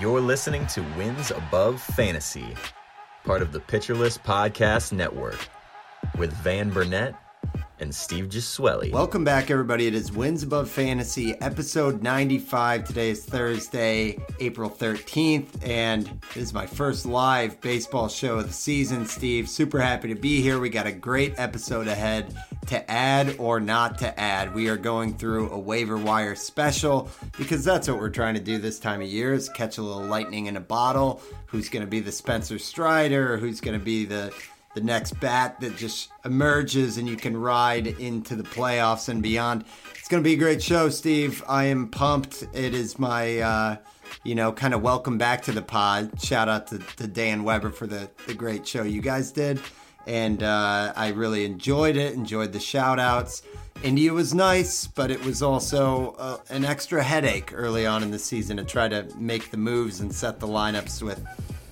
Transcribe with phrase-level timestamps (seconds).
[0.00, 2.56] You're listening to Wins Above Fantasy,
[3.24, 5.38] part of the Pitcher List Podcast Network,
[6.18, 7.14] with Van Burnett
[7.84, 8.90] and Steve Gesuele.
[8.90, 9.86] Welcome back, everybody.
[9.86, 12.84] It is Wins Above Fantasy, episode 95.
[12.84, 18.54] Today is Thursday, April 13th, and this is my first live baseball show of the
[18.54, 19.50] season, Steve.
[19.50, 20.58] Super happy to be here.
[20.58, 22.34] We got a great episode ahead
[22.68, 24.54] to add or not to add.
[24.54, 28.56] We are going through a waiver wire special because that's what we're trying to do
[28.56, 31.20] this time of year is catch a little lightning in a bottle.
[31.48, 33.36] Who's going to be the Spencer Strider?
[33.36, 34.32] Who's going to be the
[34.74, 39.64] the next bat that just emerges and you can ride into the playoffs and beyond.
[39.96, 41.42] It's going to be a great show, Steve.
[41.48, 42.44] I am pumped.
[42.52, 43.76] It is my, uh,
[44.24, 46.20] you know, kind of welcome back to the pod.
[46.20, 49.60] Shout out to, to Dan Weber for the, the great show you guys did.
[50.06, 53.42] And uh, I really enjoyed it, enjoyed the shout outs.
[53.82, 58.18] India was nice, but it was also uh, an extra headache early on in the
[58.18, 61.22] season to try to make the moves and set the lineups with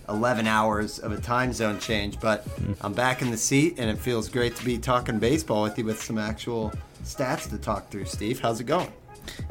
[0.09, 2.21] 11 hours of a time zone change.
[2.21, 2.47] But
[2.81, 5.85] I'm back in the seat, and it feels great to be talking baseball with you
[5.85, 6.73] with some actual
[7.05, 8.07] stats to talk through.
[8.07, 8.93] Steve, how's it going?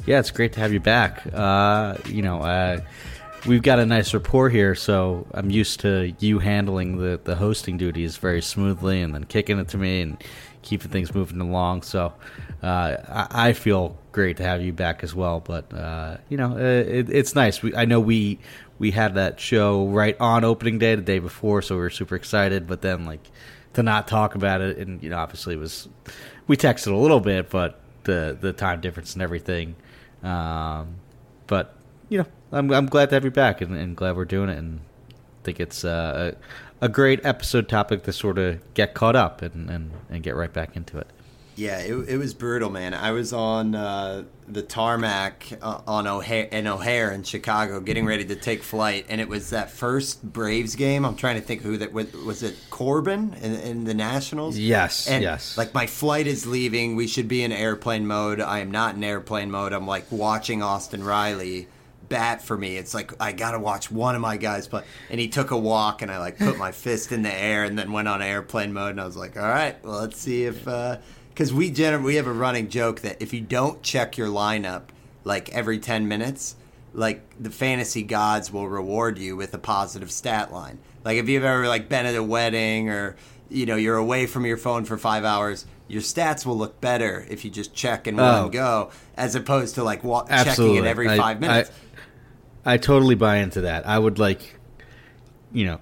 [0.06, 1.24] Yeah, it's great to have you back.
[1.34, 2.82] Uh, you know, uh,
[3.46, 7.78] we've got a nice rapport here, so I'm used to you handling the, the hosting
[7.78, 10.24] duties very smoothly and then kicking it to me and
[10.62, 11.84] keeping things moving along.
[11.84, 12.14] So
[12.62, 15.40] uh, I, I, feel great to have you back as well.
[15.40, 17.64] But uh, you know, uh, it, it's nice.
[17.64, 18.40] We, I know we
[18.82, 22.16] we had that show right on opening day, the day before, so we were super
[22.16, 22.66] excited.
[22.66, 23.22] But then, like,
[23.76, 25.88] to not talk about it, and you know, obviously, it was
[26.48, 29.76] we texted a little bit, but the the time difference and everything.
[30.23, 30.95] Um,
[31.45, 31.76] but
[32.10, 34.58] you know, I'm I'm glad to have you back, and, and glad we're doing it,
[34.58, 34.80] and
[35.44, 36.34] think it's uh,
[36.82, 40.36] a a great episode topic to sort of get caught up and, and, and get
[40.36, 41.08] right back into it.
[41.56, 42.94] Yeah, it, it was brutal, man.
[42.94, 48.26] I was on uh, the tarmac uh, on O'Hare in O'Hare in Chicago, getting ready
[48.26, 51.06] to take flight, and it was that first Braves game.
[51.06, 52.11] I'm trying to think who that was.
[52.14, 54.58] Was it Corbin in, in the Nationals?
[54.58, 55.58] Yes, and, yes.
[55.58, 56.95] Like my flight is leaving.
[56.95, 58.40] We should be in airplane mode.
[58.40, 59.73] I am not in airplane mode.
[59.73, 61.67] I'm like watching Austin Riley
[62.08, 62.78] bat for me.
[62.78, 64.84] It's like I gotta watch one of my guys play.
[65.10, 67.78] And he took a walk, and I like put my fist in the air, and
[67.78, 68.92] then went on airplane mode.
[68.92, 70.66] And I was like, all right, well, let's see if.
[70.66, 70.98] Uh,
[71.33, 74.83] because we generally we have a running joke that if you don't check your lineup
[75.23, 76.55] like every 10 minutes
[76.93, 80.80] like the fantasy gods will reward you with a positive stat line.
[81.03, 83.15] Like if you've ever like been at a wedding or
[83.49, 87.25] you know you're away from your phone for five hours your stats will look better
[87.30, 88.49] if you just check in one oh.
[88.49, 91.69] go as opposed to like wa- checking it every five minutes.
[92.65, 93.86] I, I totally buy into that.
[93.86, 94.58] I would like
[95.52, 95.80] you know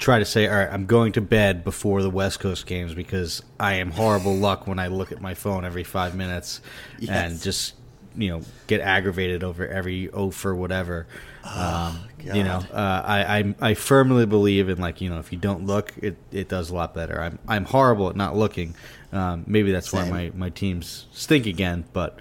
[0.00, 3.42] try to say, all right, I'm going to bed before the West Coast games because
[3.60, 6.60] I am horrible luck when I look at my phone every five minutes
[6.98, 7.10] yes.
[7.10, 7.74] and just
[8.16, 11.06] you know get aggravated over every o for whatever.
[11.44, 15.32] Oh, um, you know, uh, I, I I firmly believe in like you know if
[15.32, 17.20] you don't look, it, it does a lot better.
[17.20, 18.74] I'm I'm horrible at not looking.
[19.12, 20.10] Um, maybe that's Same.
[20.10, 22.18] why my my teams stink again, but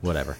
[0.00, 0.38] whatever.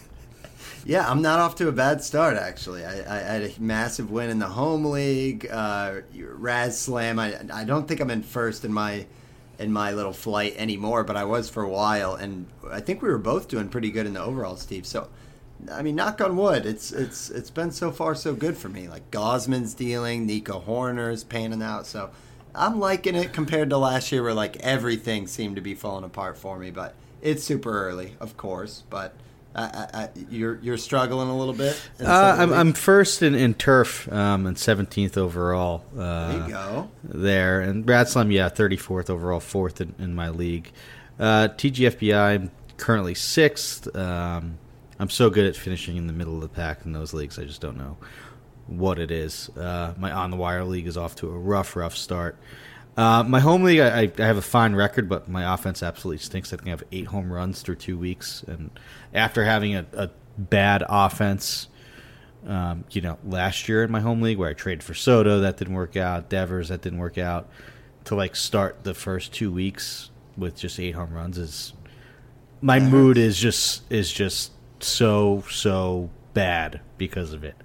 [0.86, 2.84] Yeah, I'm not off to a bad start actually.
[2.84, 7.18] I, I had a massive win in the home league, uh, Raz Slam.
[7.18, 9.04] I, I don't think I'm in first in my
[9.58, 13.08] in my little flight anymore, but I was for a while, and I think we
[13.08, 14.86] were both doing pretty good in the overall, Steve.
[14.86, 15.08] So,
[15.72, 18.86] I mean, knock on wood, it's it's it's been so far so good for me.
[18.86, 22.10] Like Gausman's dealing, Nico Hoerner's panning out, so
[22.54, 26.38] I'm liking it compared to last year, where like everything seemed to be falling apart
[26.38, 26.70] for me.
[26.70, 29.16] But it's super early, of course, but
[29.56, 31.80] I, I, you're you're struggling a little bit.
[31.98, 35.82] Uh, I'm, I'm first in, in turf um, and 17th overall.
[35.96, 36.90] Uh, there you go.
[37.02, 40.72] There and Brad Slam, yeah, 34th overall, fourth in, in my league.
[41.18, 43.94] Uh, TGFBI, I'm currently sixth.
[43.96, 44.58] Um,
[44.98, 47.38] I'm so good at finishing in the middle of the pack in those leagues.
[47.38, 47.96] I just don't know
[48.66, 49.48] what it is.
[49.56, 52.36] Uh, my on the wire league is off to a rough, rough start.
[52.96, 56.52] Uh, my home league, I, I, have a fine record, but my offense absolutely stinks.
[56.52, 58.70] I think I have eight home runs through two weeks, and
[59.12, 61.68] after having a, a bad offense,
[62.46, 65.58] um, you know, last year in my home league where I traded for Soto, that
[65.58, 66.30] didn't work out.
[66.30, 67.50] Devers, that didn't work out.
[68.04, 71.72] To like start the first two weeks with just eight home runs is
[72.60, 77.56] my mood is just is just so so bad because of it.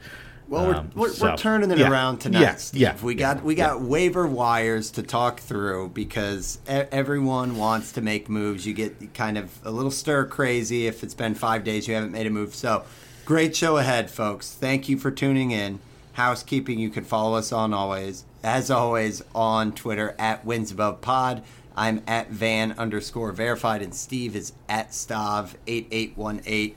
[0.51, 2.81] Well, we're, Um, we're, so, we're turning it yeah, around tonight, yeah, Steve.
[2.81, 8.01] yeah, we got we got waiver wires to talk through because e- everyone wants to
[8.01, 8.67] make moves.
[8.67, 12.11] You get kind of a little stir crazy if it's been five days you haven't
[12.11, 12.53] made a move.
[12.53, 12.83] So,
[13.25, 14.51] great show ahead, folks.
[14.51, 15.79] Thank you for tuning in.
[16.13, 21.41] Housekeeping, you can follow us on always, as always, on Twitter at Wins Above Pod.
[21.77, 26.75] I'm at Van underscore verified, and Steve is at Stav eight eight one eight.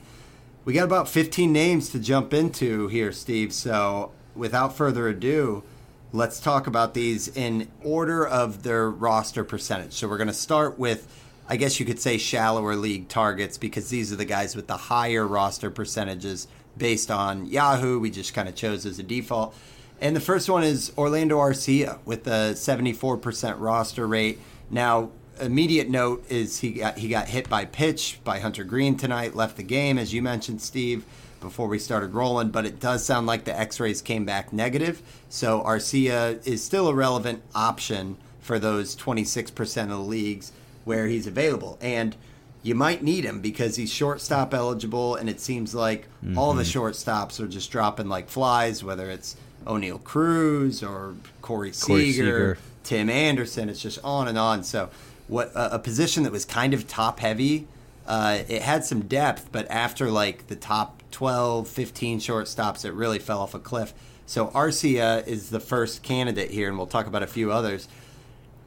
[0.64, 3.52] We got about 15 names to jump into here, Steve.
[3.52, 5.62] So, without further ado,
[6.11, 9.93] let's talk about these in order of their roster percentage.
[9.93, 11.06] So, we're going to start with,
[11.50, 14.78] I guess you could say, shallower league targets because these are the guys with the
[14.78, 17.99] higher roster percentages based on Yahoo.
[17.99, 19.55] We just kind of chose as a default.
[20.00, 24.40] And the first one is Orlando Arcia with a 74% roster rate.
[24.70, 25.10] Now,
[25.40, 29.56] immediate note is he got he got hit by pitch by Hunter Greene tonight, left
[29.56, 31.04] the game as you mentioned, Steve,
[31.40, 32.50] before we started rolling.
[32.50, 36.94] But it does sound like the X-rays came back negative, so Arcia is still a
[36.94, 40.52] relevant option for those 26% of the leagues
[40.84, 42.14] where he's available, and
[42.62, 46.78] you might need him because he's shortstop eligible, and it seems like all the mm-hmm.
[46.78, 49.36] shortstops are just dropping like flies, whether it's
[49.66, 52.56] Oneil Cruz or Corey Corey Seager.
[52.56, 52.58] Seager.
[52.84, 53.69] Tim Anderson.
[53.69, 54.62] It's just on and on.
[54.62, 54.90] So,
[55.29, 57.67] what a, a position that was kind of top heavy.
[58.06, 63.19] Uh, it had some depth, but after like the top 12, 15 shortstops, it really
[63.19, 63.94] fell off a cliff.
[64.26, 67.88] So Arcia is the first candidate here, and we'll talk about a few others.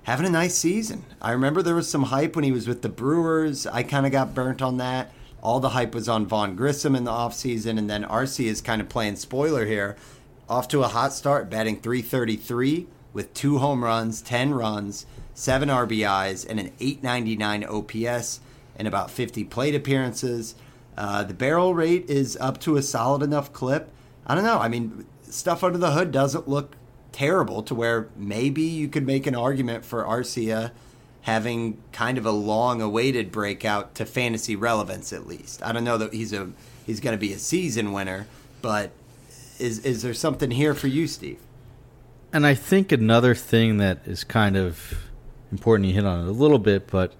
[0.04, 1.04] Having a nice season.
[1.22, 3.68] I remember there was some hype when he was with the Brewers.
[3.68, 5.12] I kind of got burnt on that.
[5.42, 8.82] All the hype was on Vaughn Grissom in the offseason, and then Arcia is kind
[8.82, 9.98] of playing spoiler here.
[10.50, 16.46] Off to a hot start, batting 333 with two home runs, 10 runs, seven RBIs,
[16.48, 18.42] and an 899 OPS,
[18.78, 20.54] and about 50 plate appearances.
[20.96, 23.92] Uh, the barrel rate is up to a solid enough clip.
[24.28, 24.60] I don't know.
[24.60, 26.76] I mean, stuff under the hood doesn't look
[27.12, 30.70] terrible to where maybe you could make an argument for Arcia
[31.22, 35.64] having kind of a long awaited breakout to fantasy relevance at least.
[35.64, 36.52] I don't know that he's a
[36.86, 38.28] he's going to be a season winner,
[38.62, 38.92] but
[39.58, 41.40] is is there something here for you, Steve?
[42.34, 45.06] And I think another thing that is kind of
[45.52, 47.14] important, you hit on it a little bit, but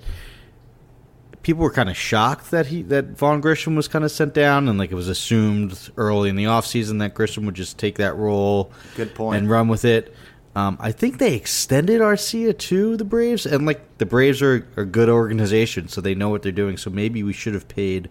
[1.44, 4.68] people were kind of shocked that he that Vaughn Grissom was kind of sent down,
[4.68, 8.16] and like it was assumed early in the offseason that Grissom would just take that
[8.18, 9.38] role, Good point.
[9.38, 10.14] and run with it.
[10.56, 14.84] Um, I think they extended Arcia to the Braves, and like the Braves are a
[14.86, 16.76] good organization, so they know what they're doing.
[16.78, 18.10] So maybe we should have paid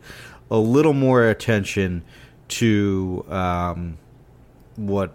[0.50, 2.04] a little more attention
[2.48, 3.98] to um,
[4.76, 5.14] what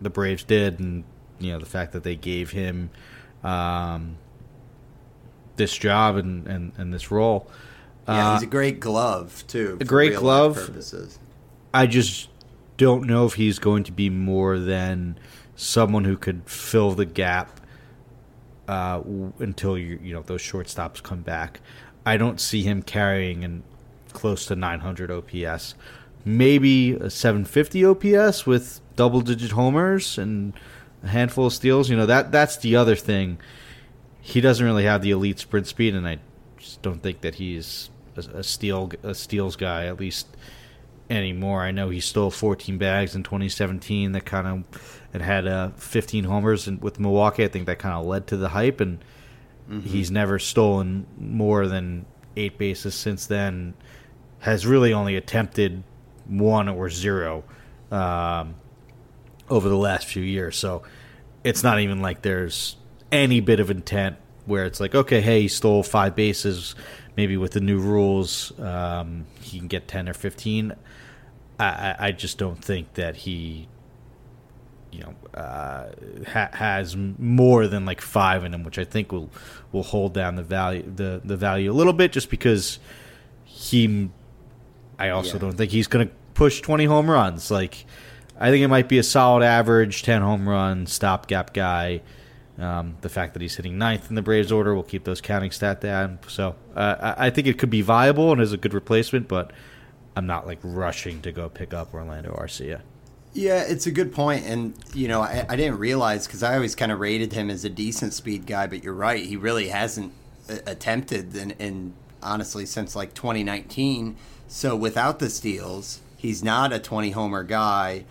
[0.00, 1.04] the Braves did, and
[1.38, 2.90] you know the fact that they gave him
[3.44, 4.16] um,
[5.56, 7.50] this job and, and, and this role.
[8.08, 9.78] Yeah, Uh, he's a great glove too.
[9.80, 10.56] a great glove.
[10.56, 11.18] Purposes.
[11.74, 12.28] I just
[12.76, 15.18] don't know if he's going to be more than
[15.56, 17.60] someone who could fill the gap
[18.68, 19.00] uh,
[19.38, 21.60] until you you know those shortstops come back.
[22.04, 23.62] I don't see him carrying in
[24.12, 25.74] close to 900 OPS.
[26.24, 30.54] Maybe a 750 OPS with double digit homers and
[31.02, 31.88] a handful of steals.
[31.88, 33.38] You know that that's the other thing.
[34.20, 36.18] He doesn't really have the elite sprint speed, and I
[36.58, 40.26] just don't think that he's a, a steal a steals guy at least
[41.08, 41.62] anymore.
[41.62, 44.12] I know he stole 14 bags in 2017.
[44.12, 47.44] That kind of it had uh, 15 homers and with Milwaukee.
[47.44, 48.98] I think that kind of led to the hype, and
[49.84, 53.74] he's never stolen more than eight bases since then.
[54.40, 55.82] Has really only attempted
[56.26, 57.44] one or zero
[57.90, 58.54] um,
[59.48, 60.56] over the last few years.
[60.56, 60.82] So
[61.44, 62.76] it's not even like there's
[63.12, 66.74] any bit of intent where it's like, okay, hey, he stole five bases.
[67.16, 70.74] Maybe with the new rules, um, he can get 10 or 15.
[71.58, 73.66] I, I, just don't think that he,
[74.92, 75.86] you know, uh,
[76.28, 79.30] ha- has more than like five in him, which I think will
[79.72, 82.78] will hold down the value the, the value a little bit, just because
[83.44, 84.10] he.
[84.98, 85.40] I also Yeah.
[85.40, 87.50] don't think he's going to push 20 home runs.
[87.50, 87.86] Like,
[88.38, 92.02] I think it might be a solid average, 10 home run, stopgap guy.
[92.58, 95.50] Um, the fact that he's hitting ninth in the Braves order will keep those counting
[95.50, 96.18] stat down.
[96.28, 99.52] So uh, I, think it could be viable and is a good replacement, but
[100.14, 102.80] I'm not like rushing to go pick up Orlando Arcia.
[103.34, 106.74] Yeah, it's a good point, and you know, I, I didn't realize because I always
[106.74, 110.14] kind of rated him as a decent speed guy, but you're right, he really hasn't
[110.48, 114.16] uh, attempted, and, and honestly, since like 2019.
[114.48, 118.06] So without the steals, he's not a 20 homer guy.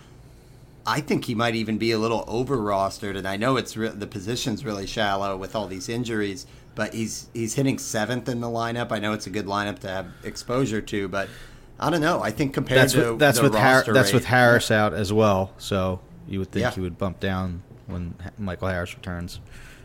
[0.88, 3.90] I think he might even be a little over rostered, and I know it's re-
[3.90, 8.48] the position's really shallow with all these injuries, but he's he's hitting seventh in the
[8.48, 8.92] lineup.
[8.92, 11.28] I know it's a good lineup to have exposure to, but
[11.80, 12.22] I don't know.
[12.22, 15.12] I think compared That's to with, that's with Har- that's rate- with Harris out as
[15.12, 15.54] well.
[15.58, 16.72] So you would think Yeah.
[16.72, 19.40] he would bump down when Michael Harris returns.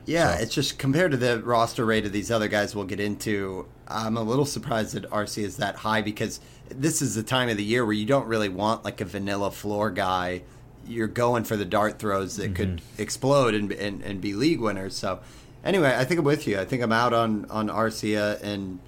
[0.07, 3.01] Yeah, So- it's just compared to the roster rate of these other guys we'll get
[3.01, 3.67] into.
[3.89, 7.57] I'm a little surprised that Arcia is that high because this is the time of
[7.57, 10.43] the year where you don't really want like a vanilla floor guy.
[10.87, 13.03] You're going for the dart throws that could Mm-hmm.
[13.03, 14.97] explode and, and and be league winners.
[14.97, 15.21] So
[15.65, 16.59] anyway, I think I'm with you.
[16.59, 18.81] I think I'm out on on Arcia, and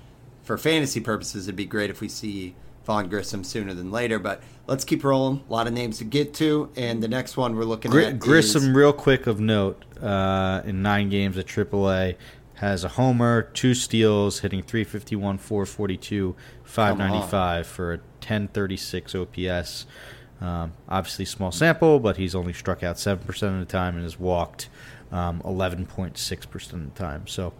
[0.43, 4.19] for fantasy purposes, it'd be great if we see Vaughn Grissom sooner than later.
[4.19, 5.43] But let's keep rolling.
[5.49, 8.19] A lot of names to get to, and the next one we're looking Gr- at
[8.19, 12.17] Grissom, is- real quick of note, uh, in nine games at AAA,
[12.55, 16.35] has a homer, two steals, hitting 351, 442,
[16.65, 19.87] 595 for a 1036 OPS.
[20.43, 24.19] Um, obviously, small sample, but he's only struck out 7% of the time and has
[24.19, 24.69] walked
[25.13, 27.29] um, 11.6% of the time.
[27.29, 27.53] So,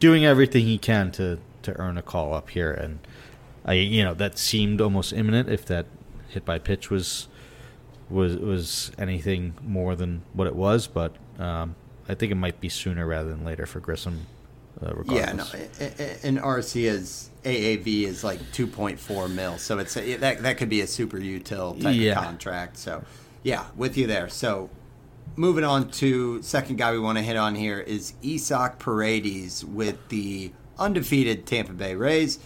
[0.00, 2.72] doing everything he can to, to earn a call up here.
[2.72, 2.98] And,
[3.64, 5.86] I, you know, that seemed almost imminent if that
[6.28, 7.28] hit by pitch was
[8.08, 11.74] was was anything more than what it was, but um,
[12.08, 14.26] I think it might be sooner rather than later for Grissom.
[14.82, 15.54] Uh, Yeah, no, regardless.
[15.80, 16.38] a- a- and
[17.44, 21.80] AAV is like 2.4 mil, so it's a, that that could be a super util
[21.80, 22.18] type Yeah.
[22.18, 22.76] of contract.
[22.76, 23.02] So,
[23.42, 24.28] yeah, with you there.
[24.28, 24.68] So,
[25.36, 29.96] moving on to second guy we want to hit on here is Isaac Paredes with
[30.08, 32.38] the undefeated Tampa Bay Rays.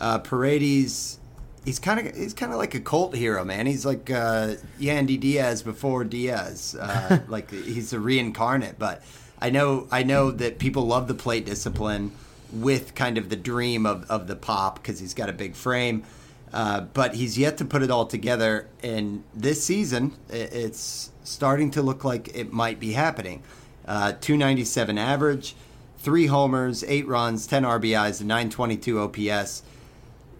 [0.00, 1.18] Uh, Paredes,
[1.64, 3.66] he's kind of he's kind of like a cult hero, man.
[3.66, 8.76] He's like uh, Yandy Diaz before Diaz, uh, like he's a reincarnate.
[8.78, 9.02] But
[9.40, 12.12] I know I know that people love the plate discipline
[12.52, 16.04] with kind of the dream of, of the pop because he's got a big frame.
[16.52, 18.68] Uh, but he's yet to put it all together.
[18.82, 23.42] And this season, it's starting to look like it might be happening.
[23.86, 25.54] Uh, 297 average,
[25.98, 29.62] three homers, eight runs, 10 RBIs, and 922 OPS.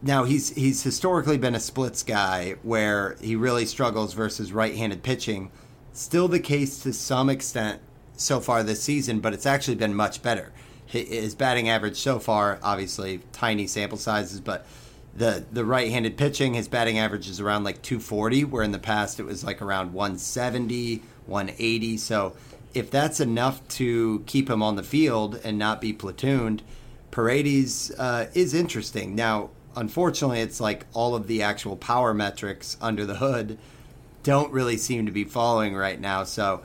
[0.02, 5.50] Now he's he's historically been a splits guy where he really struggles versus right-handed pitching.
[5.92, 7.80] Still the case to some extent
[8.16, 10.52] so far this season, but it's actually been much better.
[10.86, 14.66] His batting average so far, obviously tiny sample sizes, but
[15.16, 19.18] the the right-handed pitching, his batting average is around like 240, where in the past
[19.18, 21.96] it was like around 170, 180.
[21.96, 22.36] So
[22.74, 26.60] if that's enough to keep him on the field and not be platooned,
[27.10, 29.14] Paredes uh, is interesting.
[29.14, 33.58] Now, unfortunately, it's like all of the actual power metrics under the hood
[34.22, 36.24] don't really seem to be following right now.
[36.24, 36.62] So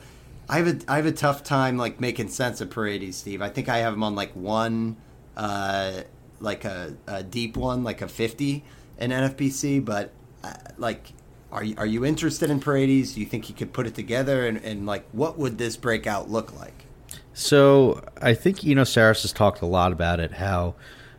[0.48, 3.42] I have a I have a tough time like making sense of Paredes, Steve.
[3.42, 4.96] I think I have him on like one,
[5.36, 6.02] uh,
[6.40, 8.64] like a, a deep one, like a fifty
[8.98, 9.84] in NFBC.
[9.84, 10.12] But
[10.44, 11.12] uh, like,
[11.50, 13.14] are you, are you interested in Paredes?
[13.14, 14.46] Do you think he could put it together?
[14.46, 16.86] And, and like, what would this breakout look like?
[17.34, 20.32] So I think Eno Sarris has talked a lot about it.
[20.32, 20.74] How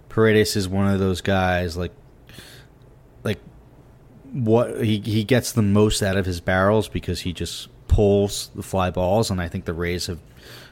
[0.10, 1.94] Paredes is one of those guys like
[3.24, 3.40] like
[4.32, 8.64] what he he gets the most out of his barrels because he just pulls the
[8.64, 10.20] fly balls, and I think the Rays have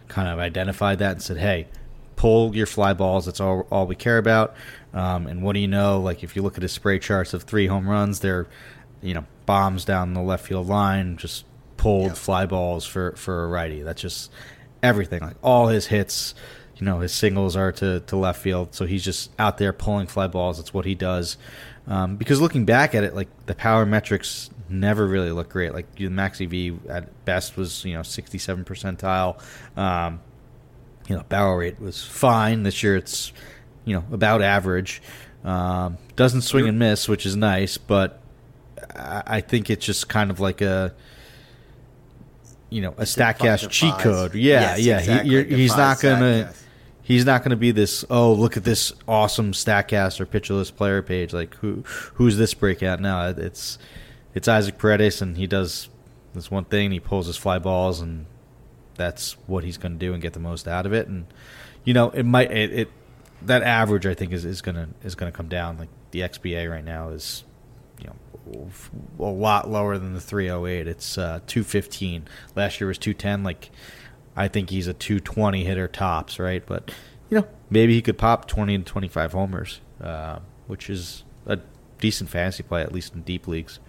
[0.07, 1.67] kind of identified that and said, "Hey,
[2.15, 3.25] pull your fly balls.
[3.27, 4.55] That's all all we care about."
[4.93, 5.99] Um, and what do you know?
[5.99, 8.47] Like if you look at his spray charts of three home runs, they're
[9.01, 11.45] you know bombs down the left field line, just
[11.77, 12.17] pulled Yep.
[12.17, 13.81] fly balls for for a righty.
[13.83, 14.31] That's just
[14.83, 15.21] everything.
[15.21, 16.33] Like all his hits,
[16.77, 18.73] you know, his singles are to, to left field.
[18.73, 20.57] So he's just out there pulling fly balls.
[20.57, 21.37] That's what he does.
[21.87, 25.73] Um, because looking back at it, like the power metrics never really look great.
[25.73, 29.41] Like the max EV at best was you know 67 percentile.
[29.77, 30.19] Um,
[31.07, 32.95] you know, barrel rate was fine this year.
[32.95, 33.33] It's
[33.85, 35.01] you know about average.
[35.43, 38.21] Um, doesn't swing and miss, which is nice, but
[38.95, 40.93] I, I think it's just kind of like a
[42.69, 44.35] you know a Statcast cheat code.
[44.35, 44.99] Yeah, Yes, yeah.
[44.99, 46.63] exactly, He, you're, he's not gonna Statcast.
[47.01, 48.05] he's not gonna be this.
[48.09, 51.33] Oh, look at this awesome Statcast or Pitcher List player page.
[51.33, 52.99] Like who who's this breakout?
[52.99, 53.27] now?
[53.29, 53.77] it's
[54.33, 55.89] it's Isaac Paredes, and he does
[56.33, 56.91] this one thing.
[56.91, 58.25] He pulls his fly balls, and
[58.95, 61.07] that's what he's going to do and get the most out of it.
[61.07, 61.25] And
[61.83, 62.91] you know, it might it, it
[63.43, 65.77] that average I think is, is gonna is gonna come down.
[65.77, 67.43] Like the XBA right now is
[67.99, 68.69] you know
[69.19, 70.87] a lot lower than the 308.
[70.87, 72.27] It's uh, 215.
[72.55, 73.43] Last year was 210.
[73.43, 73.69] Like
[74.35, 76.65] I think he's a 220 hitter tops, right?
[76.65, 76.91] But
[77.29, 81.59] you know maybe he could pop 20 to 25 homers, uh, which is a
[81.99, 83.79] decent fantasy play at least in deep leagues.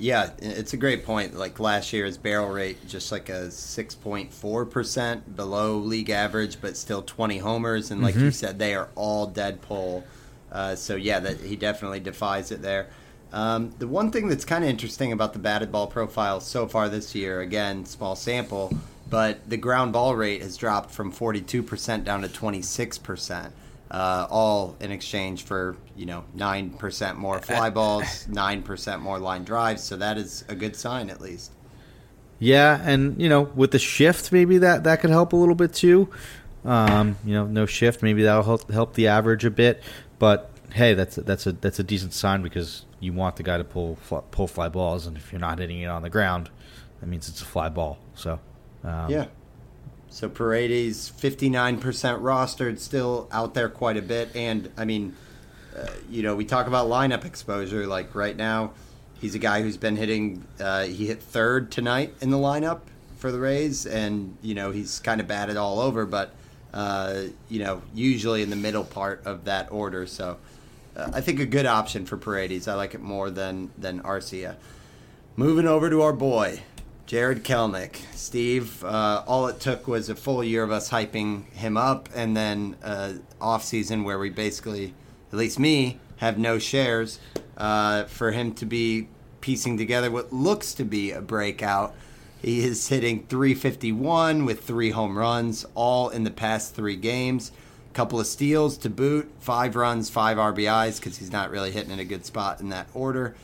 [0.00, 1.36] Yeah, it's a great point.
[1.36, 6.08] Like last year, his barrel rate just like a six point four percent below league
[6.08, 7.90] average, but still twenty homers.
[7.90, 10.04] And like you said, they are all dead pull.
[10.50, 12.88] Uh, so yeah, that he definitely defies it there.
[13.30, 16.88] Um, the one thing that's kind of interesting about the batted ball profile so far
[16.88, 18.72] this year, again, small sample,
[19.08, 22.96] but the ground ball rate has dropped from forty two percent down to twenty six
[22.96, 23.52] percent.
[23.90, 29.18] Uh, all in exchange for you know nine percent more fly balls, nine percent more
[29.18, 29.82] line drives.
[29.82, 31.52] So that is a good sign, at least.
[32.38, 35.74] Yeah, and you know, with the shift, maybe that that could help a little bit
[35.74, 36.08] too.
[36.64, 39.82] Um, you know, no shift, maybe that'll help help the average a bit.
[40.18, 43.58] But hey, that's a, that's a that's a decent sign because you want the guy
[43.58, 43.98] to pull
[44.30, 46.50] pull fly balls, and if you're not hitting it on the ground,
[47.00, 47.98] that means it's a fly ball.
[48.14, 48.40] So
[48.84, 49.26] um, yeah,
[50.10, 51.80] so Paredes, 59%
[52.20, 54.34] rostered, still out there quite a bit.
[54.34, 55.14] And, I mean,
[55.76, 57.86] uh, you know, we talk about lineup exposure.
[57.86, 58.72] Like right now,
[59.20, 62.80] he's a guy who's been hitting, uh, he hit third tonight in the lineup
[63.16, 63.86] for the Rays.
[63.86, 66.34] And, you know, he's kind of batted all over, but,
[66.74, 70.06] uh, you know, usually in the middle part of that order.
[70.06, 70.38] So
[70.96, 72.66] uh, I think a good option for Paredes.
[72.66, 74.56] I like it more than, than Arcia.
[75.36, 76.62] Moving over to our boy,
[77.10, 77.96] Jarred Kelenic.
[78.14, 82.36] Steve, uh, all it took was a full year of us hyping him up and
[82.36, 84.94] then uh, off season where we basically,
[85.32, 87.18] at least me, have no shares
[87.56, 89.08] uh, for him to be
[89.40, 91.96] piecing together what looks to be a breakout.
[92.40, 97.50] He is hitting 351 with three home runs, all in the past three games.
[97.90, 101.90] A couple of steals to boot, five runs, five RBIs, because he's not really hitting
[101.90, 103.34] in a good spot in that order.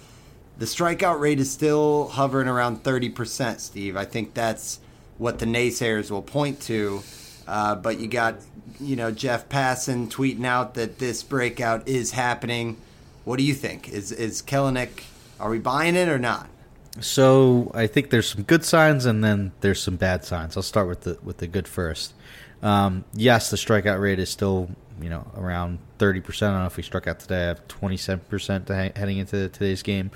[0.58, 3.96] The strikeout rate is still hovering around 30%, Steve.
[3.96, 4.80] I think that's
[5.18, 7.02] what the naysayers will point to.
[7.46, 8.36] Uh, but you got,
[8.80, 12.78] you know, Jeff Passan tweeting out that this breakout is happening.
[13.24, 13.88] What do you think?
[13.88, 15.04] Is is Kelenic?
[15.38, 16.48] Are we buying it or not?
[17.00, 20.56] So I think there's some good signs and then there's some bad signs.
[20.56, 22.14] I'll start with the with the good first.
[22.62, 26.42] Um, yes, the strikeout rate is still you know around 30%.
[26.42, 27.44] I don't know if we struck out today.
[27.44, 30.10] I have 27% heading into today's game.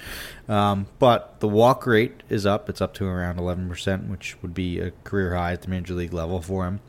[0.49, 2.69] Um, but the walk rate is up.
[2.69, 6.13] It's up to around 11%, which would be a career high at the major league
[6.13, 6.81] level for him.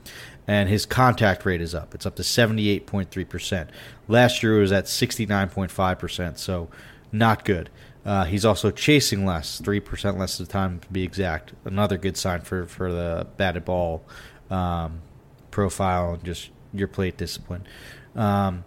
[0.48, 1.94] And his contact rate is up.
[1.94, 3.68] It's up to 78.3%.
[4.08, 6.70] Last year it was at 69.5%, so
[7.12, 7.70] not good.
[8.04, 11.54] Uh, he's also chasing less, 3% less of the time to be exact.
[11.66, 14.04] Another good sign for, for the batted ball
[14.50, 15.02] um,
[15.52, 17.66] profile and just your plate discipline.
[18.16, 18.66] Um,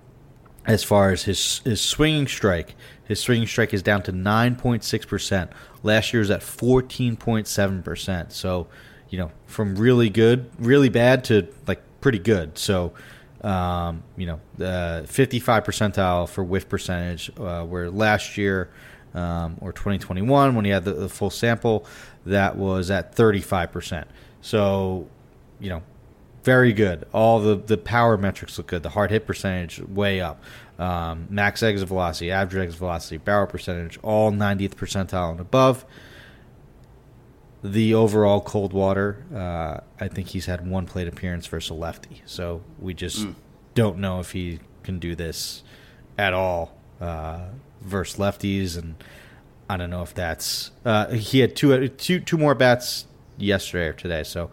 [0.66, 5.50] as far as his his swinging strike, his swinging strike is down to 9.6%.
[5.82, 8.32] Last year was at 14.7%.
[8.32, 8.66] So,
[9.10, 12.56] you know, from really good, really bad to like pretty good.
[12.56, 12.94] So,
[13.42, 18.70] um, you know, uh, 55 percentile for whiff percentage, uh, where last year
[19.14, 21.86] um, or 2021, when he had the, the full sample,
[22.24, 24.04] that was at 35%.
[24.40, 25.08] So,
[25.60, 25.82] you know,
[26.44, 27.06] very good.
[27.12, 28.82] All the, the power metrics look good.
[28.82, 30.42] The hard hit percentage way up.
[30.78, 35.84] Um, max exit velocity, average exit velocity, barrel percentage, all 90th percentile and above.
[37.62, 42.22] The overall cold water, uh, I think he's had one plate appearance versus a lefty.
[42.26, 43.34] So we just mm.
[43.74, 45.62] don't know if he can do this
[46.18, 47.46] at all uh,
[47.80, 48.76] versus lefties.
[48.76, 48.96] And
[49.70, 50.72] I don't know if that's.
[50.84, 53.06] Uh, he had two, two, two more bats
[53.38, 54.24] yesterday or today.
[54.24, 54.50] So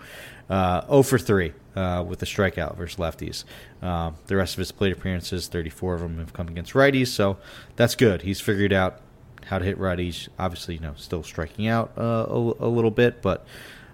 [0.49, 3.43] uh, 0 for 3 uh, with a strikeout versus lefties.
[3.81, 7.37] Um, the rest of his plate appearances, 34 of them have come against righties, so
[7.75, 8.23] that's good.
[8.23, 9.01] He's figured out
[9.45, 10.27] how to hit righties.
[10.37, 13.45] Obviously, you know, still striking out uh, a, a, little bit, but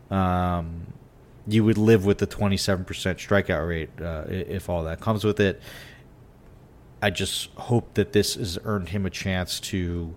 [0.10, 0.88] um,
[1.48, 5.62] you would live with the 27% strikeout rate uh, if all that comes with it.
[7.02, 10.16] I just hope that this has earned him a chance to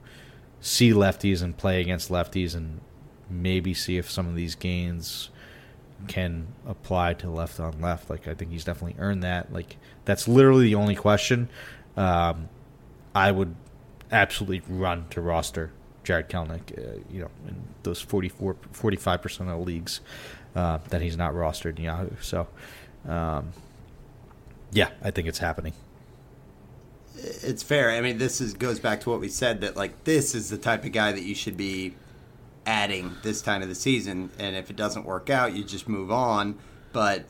[0.61, 2.81] see lefties and play against lefties and
[3.29, 5.31] maybe see if some of these gains
[6.09, 8.11] can apply to left on left.
[8.11, 9.53] Like I think he's definitely earned that.
[9.53, 11.49] Like that's literally the only question.
[11.97, 12.49] Um,
[13.15, 13.55] I would
[14.13, 15.73] absolutely run to roster
[16.05, 16.77] Jarred Kelenic.
[16.77, 20.01] Uh, you know, in those 44, 45 percent of leagues
[20.55, 22.11] uh, that he's not rostered in Yahoo.
[22.21, 22.47] So,
[23.09, 23.53] um,
[24.73, 25.73] yeah, I think it's happening.
[27.17, 27.91] It's fair.
[27.91, 30.59] I mean, this is goes back to what we said that like this is the
[30.59, 31.95] type of guy that you should be
[32.71, 34.31] adding this time of the season.
[34.39, 36.57] And if it doesn't work out, you just move on.
[36.93, 37.25] But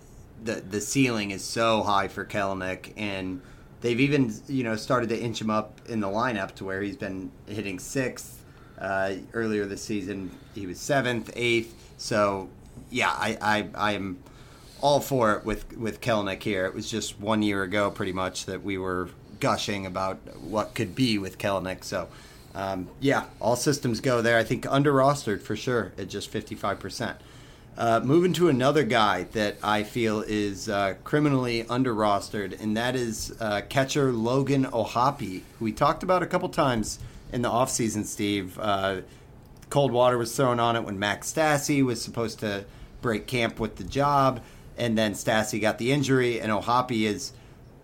[0.44, 3.40] the the ceiling is so high for Kelenic, and
[3.81, 6.96] they've even you know started to inch him up in the lineup to where he's
[6.96, 8.37] been hitting sixth.
[8.79, 11.74] Uh, earlier this season, he was seventh, eighth.
[11.96, 12.48] So
[12.90, 14.22] yeah, I I, I am
[14.81, 16.66] all for it with with Kelenic here.
[16.66, 19.09] It was just one year ago, pretty much, that we were
[19.40, 21.83] gushing about what could be with Kelenic.
[21.85, 22.09] So
[22.54, 24.36] um, yeah, all systems go there.
[24.38, 27.16] I think under rostered for sure at just 55%.
[27.78, 32.96] Uh, moving to another guy that I feel is uh, criminally under rostered, and that
[32.96, 36.98] is uh, catcher Logan O'Hoppe, who we talked about a couple times
[37.32, 38.58] in the offseason, Steve.
[38.58, 39.00] Uh,
[39.70, 42.64] cold water was thrown on it when Max Stassi was supposed to
[43.00, 44.42] break camp with the job,
[44.76, 47.32] and then Stassi got the injury, and O'Hoppe is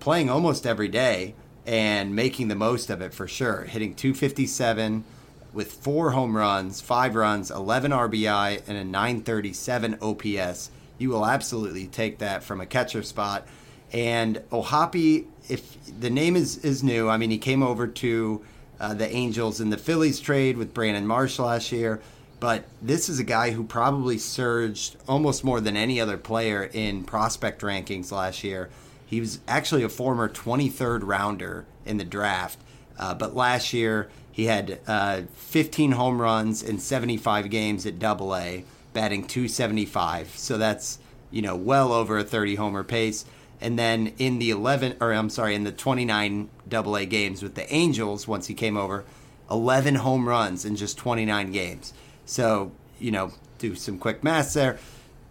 [0.00, 1.35] playing almost every day
[1.66, 3.62] and making the most of it for sure.
[3.62, 5.05] Hitting 257
[5.52, 10.70] with four home runs, five runs, 11 RBI, and a 937 OPS.
[10.98, 13.46] You will absolutely take that from a catcher spot.
[13.92, 18.44] And O'Hoppe, if the name is, is new, I mean, he came over to
[18.79, 22.00] uh, the Angels in the Phillies trade with Brandon Marsh last year.
[22.38, 27.02] But this is a guy who probably surged almost more than any other player in
[27.05, 28.68] prospect rankings last year.
[29.07, 32.59] He was actually a former 23rd rounder in the draft.
[32.99, 38.37] Uh, but last year, he had uh, 15 home runs in 75 games at Double
[38.37, 40.37] A, batting 275.
[40.37, 40.99] So that's
[41.31, 43.25] you know well over a 30 homer pace.
[43.61, 47.55] And then in the 11, or I'm sorry, in the 29 Double A games with
[47.55, 49.05] the Angels, once he came over,
[49.51, 51.95] 11 home runs in just 29 games.
[52.27, 54.79] So you know, do some quick math there.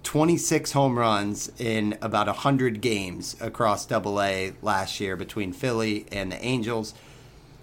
[0.06, 6.32] 26 home runs in about 100 games across Double A last year between Philly and
[6.32, 6.94] the Angels.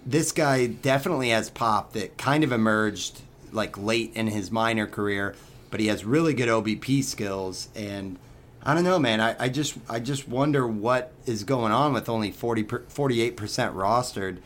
[0.05, 3.21] This guy definitely has pop that kind of emerged
[3.53, 5.35] like late in his minor career,
[5.71, 8.19] but he has really good OBP skills and
[8.61, 9.21] I don't know, man.
[9.21, 13.35] I, I just I just wonder what is going on with only 40 48%
[13.73, 14.39] rostered.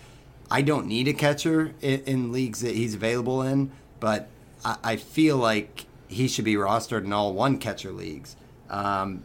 [0.49, 4.29] I don't need a catcher in, in leagues that he's available in, but
[4.63, 8.35] I, I feel like he should be rostered in all one catcher leagues.
[8.69, 9.23] Um,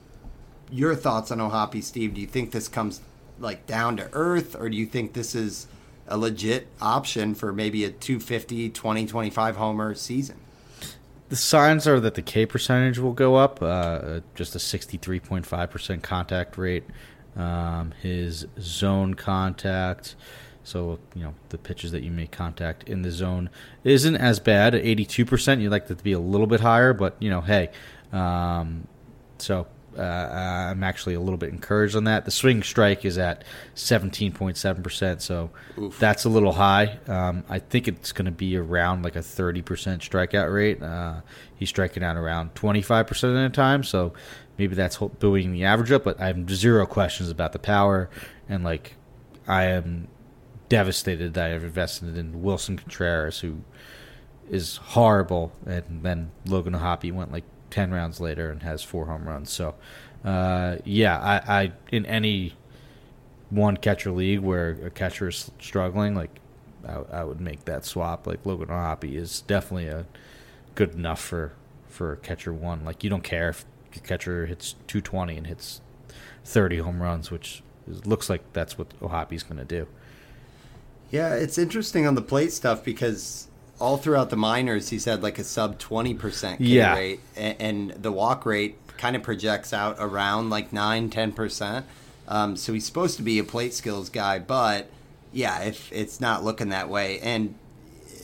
[0.71, 2.14] your thoughts on O'Hoppe, Steve?
[2.14, 3.01] Do you think this comes
[3.38, 5.66] like down to earth, or do you think this is
[6.09, 10.37] a legit option for maybe a 250, 20, 25 homer season?
[11.29, 16.59] The signs are that the K percentage will go up, uh, just a 63.5% contact
[16.59, 16.85] rate.
[17.37, 20.14] Um, his zone contact
[20.64, 23.51] so you know the pitches that you make contact in the zone
[23.85, 24.75] isn't as bad.
[24.75, 27.40] At eighty-two percent, you'd like that to be a little bit higher, but you know,
[27.40, 27.70] hey,
[28.12, 28.87] um,
[29.38, 29.66] so
[29.98, 32.25] uh, I'm actually a little bit encouraged on that.
[32.25, 33.44] The swing strike is at
[33.75, 35.98] seventeen point seven percent, so Oof.
[35.98, 36.98] that's a little high.
[37.07, 40.83] Um, I think it's going to be around like a thirty percent strikeout rate.
[40.83, 41.20] Uh,
[41.55, 44.12] he's striking out around twenty-five percent of the time, so
[44.59, 46.05] maybe that's buoying the average up.
[46.05, 48.09] But I have zero questions about the power
[48.48, 48.96] and like
[49.46, 50.09] I am
[50.73, 53.59] devastated that I've invested in Willson Contreras, who
[54.51, 59.29] is horrible, and then Logan O'Hoppe went like ten rounds later and has four home
[59.29, 59.53] runs.
[59.53, 59.75] So,
[60.25, 62.55] uh, yeah, I, I in any
[63.51, 66.41] one catcher league where a catcher is struggling, like
[66.89, 68.27] I, I would make that swap.
[68.27, 70.07] Like Logan O'Hoppe is definitely a
[70.75, 71.53] good enough for
[71.87, 72.83] for catcher one.
[72.83, 75.83] Like you don't care if your catcher hits 220 and hits
[76.47, 79.87] 30 home runs, which looks like that's what O'Hoppe's going to do.
[81.12, 83.46] Yeah, it's interesting on the plate stuff because
[83.79, 86.94] all throughout the minors, he's had like a sub 20% K yeah.
[86.94, 91.85] rate, and, and, the walk rate kind of projects out around like 9 10%.
[92.29, 94.88] Um, so he's supposed to be a plate skills guy, but
[95.35, 97.20] yeah, if it's not looking that way.
[97.20, 97.57] And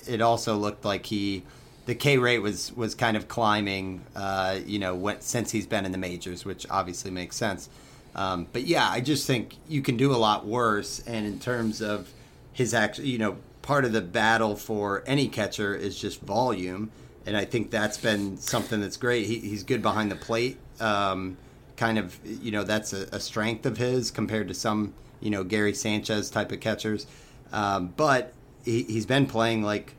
[0.08, 1.44] it also looked like he.
[1.84, 5.86] The K rate was was kind of climbing, uh, you know, when, since he's been
[5.86, 7.68] in the majors, which obviously makes sense.
[8.14, 11.00] Um, but yeah, I just think you can do a lot worse.
[11.06, 12.12] And in terms of
[12.58, 16.90] his act, you know, part of the battle for any catcher is just volume,
[17.24, 19.26] and I think that's been something that's great.
[19.26, 20.58] He, he's good behind the plate.
[20.80, 21.36] Um,
[21.76, 25.44] kind of, you know, that's a, a, strength of his compared to some, you know,
[25.44, 27.06] Gary Sanchez type of catchers.
[27.52, 28.32] Um, but
[28.64, 29.94] he, has been playing like,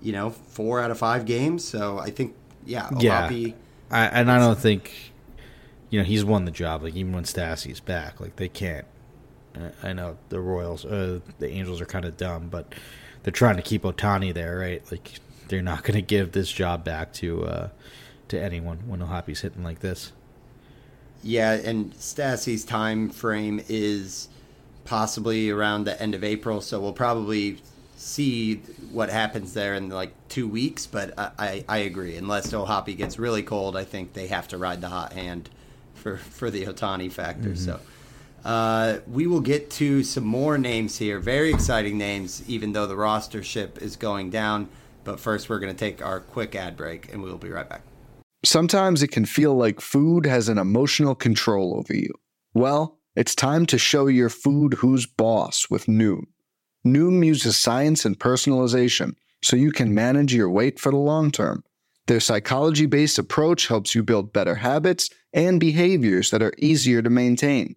[0.00, 1.64] you know, four out of five games.
[1.64, 2.34] So I think,
[2.66, 3.30] yeah, yeah.
[3.92, 5.12] I, and I don't think,
[5.90, 6.82] you know, he's won the job.
[6.82, 8.86] Like even when Stassi's back, like they can't
[9.82, 12.74] I know the Royals, uh, the Angels are kind of dumb, but
[13.22, 14.82] they're trying to keep Ohtani there, right?
[14.90, 17.68] Like they're not going to give this job back to uh,
[18.28, 20.12] to anyone when O'Hoppe's hitting like this.
[21.22, 24.28] Yeah, and Stassi's time frame is
[24.84, 27.58] possibly around the end of April, so we'll probably
[27.96, 28.56] see
[28.90, 30.86] what happens there in like two weeks.
[30.86, 32.16] But I, I, I agree.
[32.16, 35.48] Unless O'Hoppe gets really cold, I think they have to ride the hot hand
[35.94, 37.50] for for the Ohtani factor.
[37.50, 37.64] Mm-hmm.
[37.64, 37.80] So
[38.44, 42.96] uh, we will get to some more names here, very exciting names, even though the
[42.96, 44.68] roster ship is going down.
[45.04, 47.82] But first, we're going to take our quick ad break, and we'll be right back.
[48.44, 52.10] Sometimes it can feel like food has an emotional control over you.
[52.54, 56.24] Well, it's time to show your food who's boss with Noom.
[56.84, 61.62] Noom uses science and personalization so you can manage your weight for the long term.
[62.08, 67.10] Their psychology based approach helps you build better habits and behaviors that are easier to
[67.10, 67.76] maintain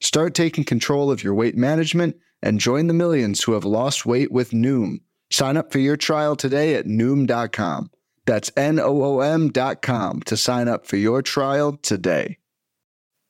[0.00, 4.32] Start taking control of your weight management and join the millions who have lost weight
[4.32, 5.00] with Noom.
[5.30, 7.90] Sign up for your trial today at Noom.com.
[8.26, 12.38] That's N O O M.com to sign up for your trial today.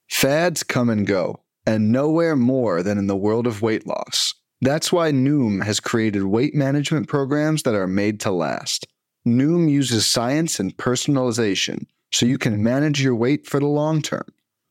[0.08, 4.34] Fads come and go, and nowhere more than in the world of weight loss.
[4.60, 8.86] That's why Noom has created weight management programs that are made to last.
[9.26, 14.26] Noom uses science and personalization so you can manage your weight for the long term.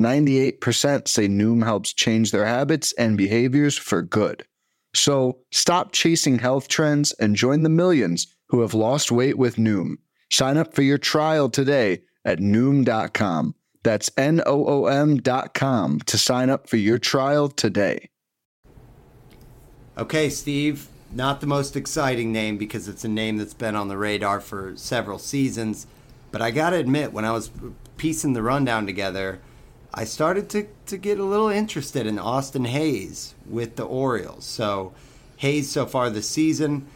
[0.00, 4.44] 98% say Noom helps change their habits and behaviors for good.
[4.94, 9.96] So stop chasing health trends and join the millions who have lost weight with Noom.
[10.32, 13.54] Sign up for your trial today at Noom.com.
[13.82, 18.10] That's N O O M.com to sign up for your trial today.
[19.96, 23.96] Okay, Steve, not the most exciting name because it's a name that's been on the
[23.96, 25.86] radar for several seasons.
[26.30, 27.50] But I got to admit, when I was
[27.96, 29.40] piecing the rundown together,
[29.92, 34.44] I started to, to get a little interested in Austin Hays with the Orioles.
[34.44, 34.92] So,
[35.38, 36.86] Hays so far this season,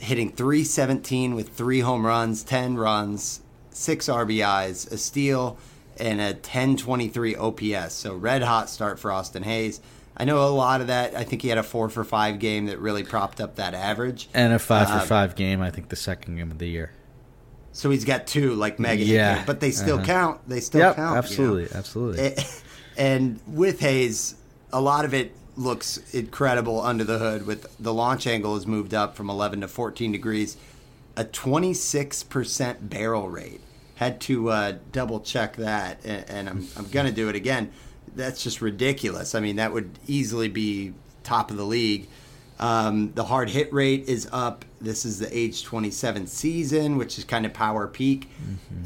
[0.00, 5.58] hitting 317 with three home runs, 10 runs, six RBIs, a steal,
[5.96, 7.94] and a 1023 OPS.
[7.94, 9.80] So, red hot start for Austin Hays.
[10.16, 11.14] I know a lot of that.
[11.14, 14.28] I think he had a four for five game that really propped up that average.
[14.34, 16.90] And a five Uh, for five game, I think the second game of the year.
[17.72, 19.36] So he's got two like mega, Yeah.
[19.38, 20.04] hit, but they still Uh-huh.
[20.06, 20.48] count.
[20.48, 21.08] They still Yep, count.
[21.08, 21.18] you know?
[21.18, 22.20] absolutely, absolutely.
[22.20, 22.42] Eh,
[22.96, 24.34] And with Hays,
[24.72, 27.46] a lot of it looks incredible under the hood.
[27.46, 30.56] With the launch angle has moved up from 11 to 14 degrees,
[31.16, 33.60] a 26% barrel rate.
[33.96, 37.70] Had to uh, double check that, and, and I'm, I'm going to do it again.
[38.16, 39.34] That's just ridiculous.
[39.34, 42.08] I mean, that would easily be top of the league.
[42.58, 44.64] Um, the hard hit rate is up.
[44.80, 48.30] This is the age 27 season, which is kind of power peak.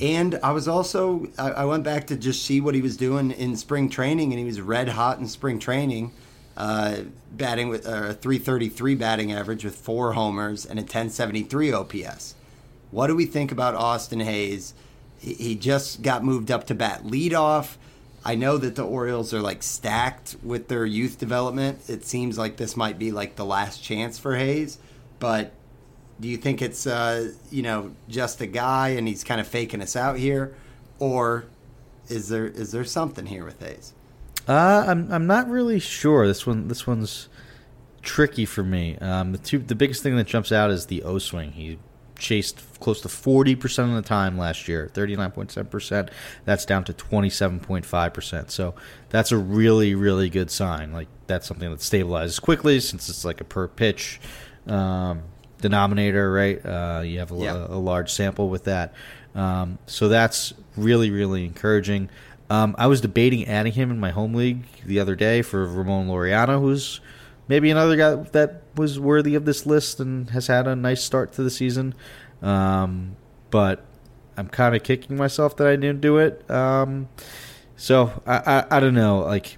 [0.00, 3.30] And I was also, I, I went back to just see what he was doing
[3.30, 6.12] in spring training, and he was red hot in spring training,
[6.56, 7.02] uh,
[7.32, 12.34] batting with uh, a 333 batting average with four homers and a 1073 OPS.
[12.90, 14.74] What do we think about Austin Hays?
[15.20, 17.76] He, he just got moved up to bat leadoff.
[18.24, 21.80] I know that the Orioles are like stacked with their youth development.
[21.88, 24.78] It seems like this might be like the last chance for Hays,
[25.18, 25.52] but
[26.20, 29.82] do you think it's uh, you know just a guy and he's kind of faking
[29.82, 30.54] us out here,
[30.98, 31.46] or
[32.08, 33.92] is there is there something here with Hays?
[34.46, 36.26] Uh, I'm I'm not really sure.
[36.26, 37.28] This one this one's
[38.02, 38.96] tricky for me.
[38.98, 41.52] Um, the two the biggest thing that jumps out is the O swing.
[41.52, 41.78] He
[42.16, 46.10] chased close to forty percent of the time last year, thirty nine point seven percent.
[46.44, 48.50] That's down to twenty seven point five percent.
[48.50, 48.74] So
[49.08, 50.92] that's a really really good sign.
[50.92, 54.20] Like that's something that stabilizes quickly since it's like a per pitch
[54.66, 55.22] um,
[55.68, 56.64] denominator, right?
[56.64, 57.66] Uh, you have a, Yeah.
[57.68, 58.92] a large sample with that.
[59.34, 62.08] Um, so that's really really encouraging.
[62.50, 66.06] Um, I was debating adding him in my home league the other day for Ramon
[66.08, 67.00] Laureano, who's
[67.48, 71.32] maybe another guy that was worthy of this list and has had a nice start
[71.32, 71.94] to the season.
[72.42, 73.16] Um,
[73.50, 73.84] but
[74.36, 76.48] I'm kind of kicking myself that I didn't do it.
[76.50, 77.08] Um,
[77.76, 78.36] so I,
[78.70, 79.56] I I don't know like.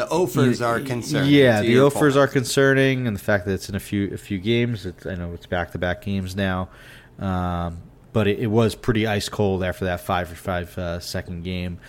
[0.00, 1.30] The offers are concerning.
[1.30, 4.38] Yeah, the offers are concerning, and the fact that it's in a few a few
[4.38, 4.86] games.
[4.86, 6.70] It's, I know it's back to back games now,
[7.18, 7.82] um,
[8.14, 11.80] but it, it was pretty ice cold after that five for five uh, second game.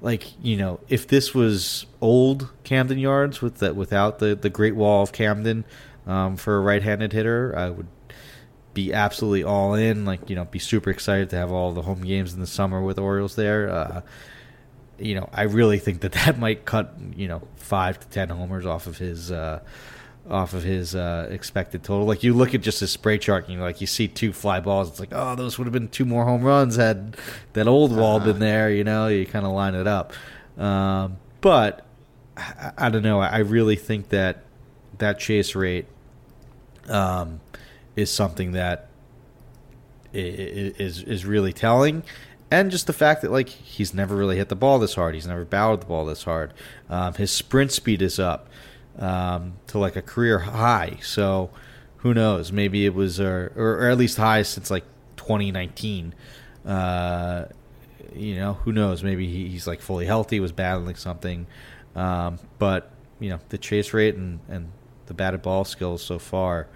[0.00, 4.74] Like you know, if this was old Camden yards with the, without the the Great
[4.74, 5.64] Wall of Camden
[6.08, 7.86] um, for a right handed hitter, I would
[8.74, 10.04] be absolutely all in.
[10.04, 12.82] Like you know, be super excited to have all the home games in the summer
[12.82, 13.70] with Orioles there.
[13.70, 14.00] Uh,
[15.00, 18.66] you know, I really think that that might cut you know five to ten homers
[18.66, 19.60] off of his uh,
[20.28, 22.06] off of his uh, expected total.
[22.06, 24.60] Like you look at just his spray chart, and you like you see two fly
[24.60, 24.90] balls.
[24.90, 27.16] It's like, oh, those would have been two more home runs had
[27.54, 28.70] that old wall been there.
[28.70, 30.12] You know, you kind of line it up.
[30.58, 31.86] Um, but
[32.36, 33.20] I, I don't know.
[33.20, 34.44] I really think that
[34.98, 35.86] that chase rate
[36.88, 37.40] um,
[37.96, 38.88] is something that
[40.12, 42.02] is is really telling.
[42.50, 45.14] And just the fact that like he's never really hit the ball this hard.
[45.14, 46.52] He's never barreled the ball this hard.
[46.88, 48.48] Um, his sprint speed is up
[48.98, 50.98] um, to like a career high.
[51.02, 51.50] So
[51.98, 52.50] who knows?
[52.50, 54.84] Maybe it was, or, or at least high since like
[55.16, 56.14] 2019.
[56.64, 57.44] Uh,
[58.14, 59.04] you know, who knows?
[59.04, 61.46] Maybe he's like fully healthy, was battling something.
[61.94, 64.72] Um, but you know, the chase rate and and
[65.06, 66.68] the batted ball skills so far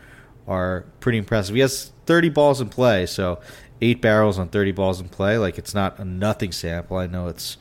[0.47, 1.55] are pretty impressive.
[1.55, 3.41] He has 30 balls in play, so
[3.81, 5.39] eight barrels on 30 balls in play.
[5.39, 6.97] Like it's not a nothing sample.
[6.97, 7.57] I know it's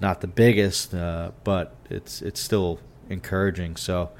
[0.00, 3.76] not the biggest, uh, but it's it's still encouraging.
[3.76, 4.10] So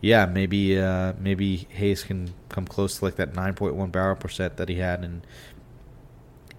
[0.00, 4.68] yeah, maybe uh, maybe Hays can come close to like that 9.1 barrel percent that
[4.68, 5.22] he had in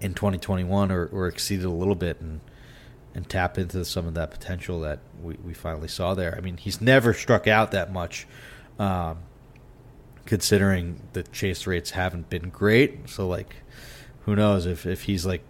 [0.00, 2.40] in 2021, or, or exceed it a little bit and
[3.14, 6.36] and tap into some of that potential that we, we finally saw there.
[6.36, 8.26] I mean, he's never struck out that much,
[8.78, 9.18] um,
[10.28, 13.08] considering the chase rates haven't been great.
[13.08, 13.56] So like,
[14.26, 15.42] who knows if if he's like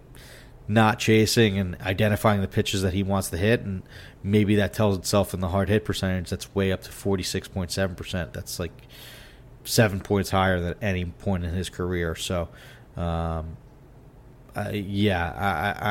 [0.69, 3.83] not chasing and identifying the pitches that he wants to hit, and
[4.23, 6.29] maybe that tells itself in the hard hit percentage.
[6.29, 8.31] That's way up to forty six point seven percent.
[8.31, 8.71] That's like
[9.65, 12.15] seven points higher than any point in his career.
[12.15, 12.47] So,
[12.95, 13.57] um,
[14.55, 15.33] uh, yeah,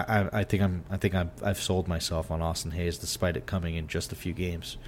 [0.08, 3.36] I, I, I think I'm I think I'm, I've sold myself on Austin Hays, despite
[3.36, 4.78] it coming in just a few games.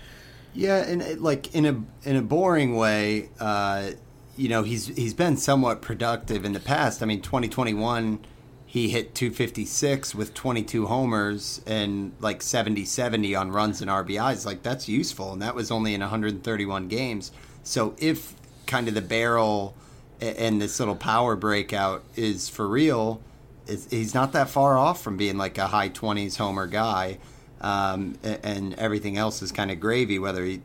[0.55, 3.91] Yeah, and it, like in a in a boring way, uh,
[4.37, 7.03] you know, he's he's been somewhat productive in the past.
[7.03, 8.25] I mean, 2021
[8.71, 14.47] he hit 256 with 22 homers and like 70 70 on runs and RBIs.
[14.47, 17.33] Like that's useful, and that was only in 131 games.
[17.65, 18.33] So if
[18.69, 19.75] kind of the barrel
[20.21, 23.21] and this little power breakout is for real,
[23.67, 27.19] he's not that far off from being like a high 20s homer guy.
[27.61, 30.63] Um, and everything else is kind of gravy, whether he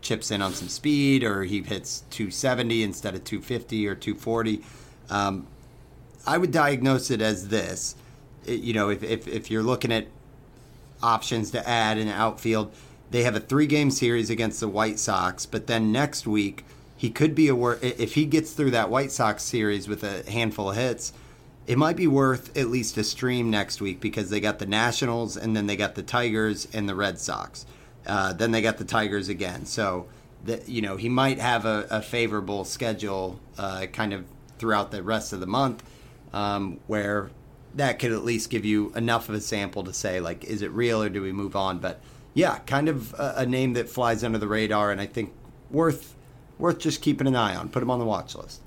[0.00, 4.62] chips in on some speed or he hits 270 instead of 250 or 240.
[5.10, 5.46] Um,
[6.26, 7.96] I would diagnose it as this.
[8.44, 10.06] It, you know, if, if, if you're looking at
[11.02, 12.72] options to add in outfield,
[13.10, 16.64] they have a three game series against the White Sox, but then next week
[16.96, 20.70] he could be a if he gets through that White Sox series with a handful
[20.70, 21.12] of hits,
[21.66, 25.36] it might be worth at least a stream next week because they got the Nationals
[25.36, 27.66] and then they got the Tigers and the Red Sox.
[28.06, 29.66] Uh, then they got the Tigers again.
[29.66, 30.06] So
[30.46, 34.24] that you know he might have a, a favorable schedule uh, kind of
[34.58, 35.82] throughout the rest of the month
[36.32, 37.30] um, where
[37.74, 40.70] that could at least give you enough of a sample to say like is it
[40.70, 42.00] real or do we move on but
[42.34, 45.32] yeah kind of a, a name that flies under the radar and i think
[45.70, 46.14] worth
[46.58, 48.62] worth just keeping an eye on put him on the watch list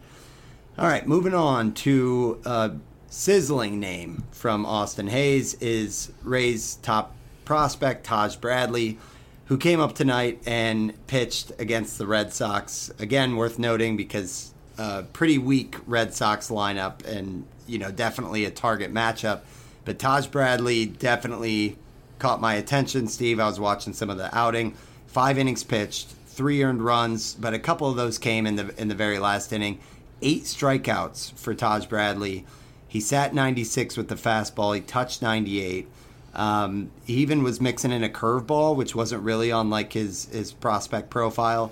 [0.77, 2.71] all right moving on to a
[3.10, 8.98] sizzling name from austin Hays is ray's top prospect taj bradley
[9.45, 15.04] who came up tonight and pitched against the red sox again worth noting because a
[15.04, 19.41] pretty weak Red Sox lineup and, you know, definitely a target matchup.
[19.84, 21.78] But Taj Bradley definitely
[22.17, 23.39] caught my attention, Steve.
[23.39, 24.76] I was watching some of the outing.
[25.08, 28.88] Five innings pitched, three earned runs, but a couple of those came in the in
[28.88, 29.80] the very last inning.
[30.22, 32.45] Eight strikeouts for Taj Bradley.
[32.89, 34.75] He sat 96 with the fastball.
[34.75, 35.88] He touched 98.
[36.34, 40.52] Um, he even was mixing in a curveball, which wasn't really on like his his
[40.52, 41.71] prospect profile.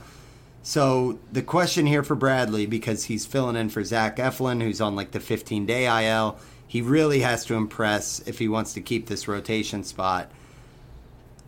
[0.62, 4.95] So the question here for Bradley, because he's filling in for Zach Eflin, who's on
[4.95, 9.08] like the 15 day IL, he really has to impress if he wants to keep
[9.08, 10.30] this rotation spot.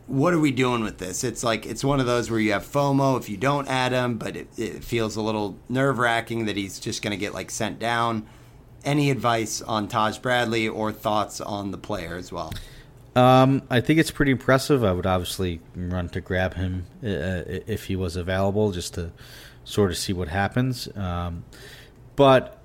[0.08, 1.24] What are we doing with this?
[1.24, 4.18] It's like it's one of those where you have FOMO if you don't add him,
[4.18, 7.52] but it, it feels a little nerve wracking that he's just going to get like
[7.52, 8.26] sent down.
[8.84, 12.54] Any advice on Taj Bradley or thoughts on the player as well?
[13.16, 14.84] Um, I think it's pretty impressive.
[14.84, 19.12] I would obviously run to grab him uh, if he was available, just to
[19.64, 20.88] sort of see what happens.
[20.96, 21.44] Um,
[22.16, 22.60] but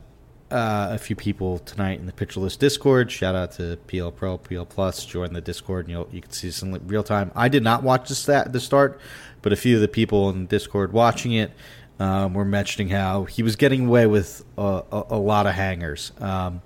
[0.51, 3.11] uh, a few people tonight in the Pitcher List Discord.
[3.11, 5.05] Shout out to PL Pro, PL Plus.
[5.05, 7.33] Join the Discord, and you'll, you can see some real time.
[7.35, 9.01] I did not watch the stat the start,
[9.43, 11.51] but a few of the people in Discord watching it
[11.99, 16.13] um, were mentioning how he was getting away with a, a, a lot of hangers.
[16.19, 16.63] Um,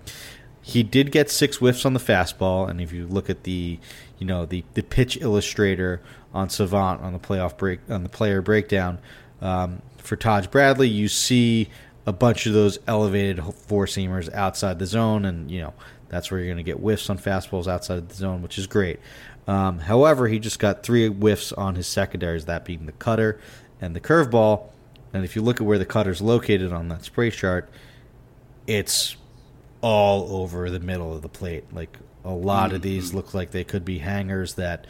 [0.62, 3.79] he did get six whiffs on the fastball, and if you look at the,
[4.19, 6.03] you know, the, the pitch illustrator
[6.35, 8.99] on Savant on the playoff break on the player breakdown
[9.41, 11.68] um, for Taj Bradley, you see
[12.07, 15.74] a bunch of those elevated four seamers outside the zone, and you know
[16.09, 19.01] that's where you're going to get whiffs on fastballs outside the zone, which is great.
[19.47, 23.41] Um, however, he just got three whiffs on his secondaries, that being the cutter
[23.81, 24.68] and the curveball.
[25.12, 27.70] And if you look at where the cutter's located on that spray chart,
[28.66, 29.16] it's
[29.80, 31.72] all over the middle of the plate.
[31.72, 32.76] Like a lot mm-hmm.
[32.76, 34.86] of these look like they could be hangers that,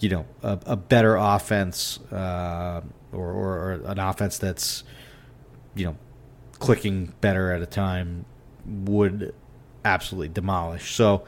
[0.00, 2.80] you know, a, a better offense uh,
[3.12, 4.84] or, or, or, an offense that's,
[5.74, 5.96] you know,
[6.58, 8.24] clicking better at a time
[8.64, 9.34] would
[9.84, 10.94] absolutely demolish.
[10.94, 11.24] So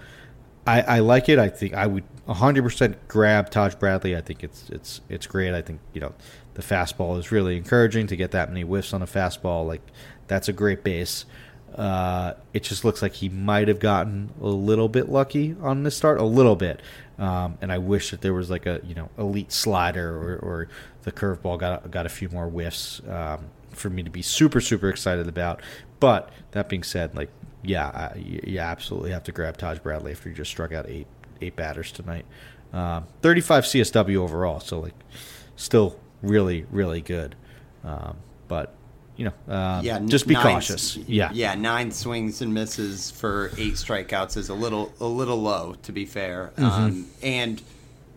[0.66, 1.38] I, I like it.
[1.38, 4.16] I think I would 100% grab Taj Bradley.
[4.16, 5.54] I think it's it's it's great.
[5.54, 6.14] I think you know
[6.54, 9.66] the fastball is really encouraging to get that many whiffs on a fastball.
[9.66, 9.82] Like
[10.26, 11.26] that's a great base.
[11.74, 15.96] Uh, it just looks like he might have gotten a little bit lucky on this
[15.96, 16.80] start, a little bit.
[17.18, 20.68] Um, and I wish that there was like a you know elite slider or, or
[21.02, 24.88] the curveball got got a few more whiffs um, for me to be super super
[24.88, 25.60] excited about.
[26.00, 27.30] But that being said, like
[27.64, 31.06] yeah, you absolutely have to grab Taj Bradley after you just struck out eight
[31.40, 32.24] eight batters tonight.
[32.72, 34.94] Um, 35 CSW overall, so like
[35.56, 37.36] still really really good.
[37.84, 38.16] Um,
[38.48, 38.74] but
[39.16, 40.96] you know, um, yeah, just be nine, cautious.
[40.96, 45.76] Yeah, yeah, nine swings and misses for eight strikeouts is a little a little low,
[45.82, 46.52] to be fair.
[46.56, 46.64] Mm-hmm.
[46.64, 47.62] Um, and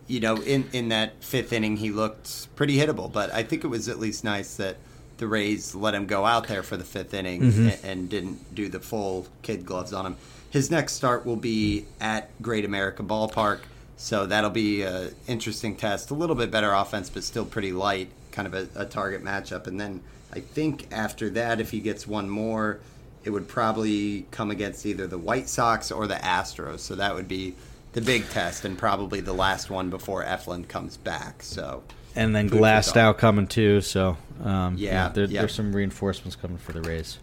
[0.08, 3.12] you know, in in that fifth inning, he looked pretty hittable.
[3.12, 4.76] But I think it was at least nice that
[5.18, 7.68] the Rays let him go out there for the fifth inning mm-hmm.
[7.68, 10.16] and, and, didn't do the full kid gloves on him.
[10.50, 13.60] His next start will be at Great America Ballpark,
[13.96, 16.10] so that'll be an interesting test.
[16.10, 19.66] A little bit better offense, but still pretty light, kind of a, a target matchup.
[19.66, 20.00] And then
[20.32, 22.80] I think after that, if he gets one more,
[23.24, 26.78] it would probably come against either the White Sox or the Astros.
[26.78, 27.54] So that would be
[27.92, 31.42] the big test and probably the last one before Eflin comes back.
[31.42, 31.82] So
[32.18, 33.80] and then Glasnow coming too.
[33.80, 35.40] So um, yeah, yeah there, yep.
[35.40, 37.18] there's some reinforcements coming for the Rays.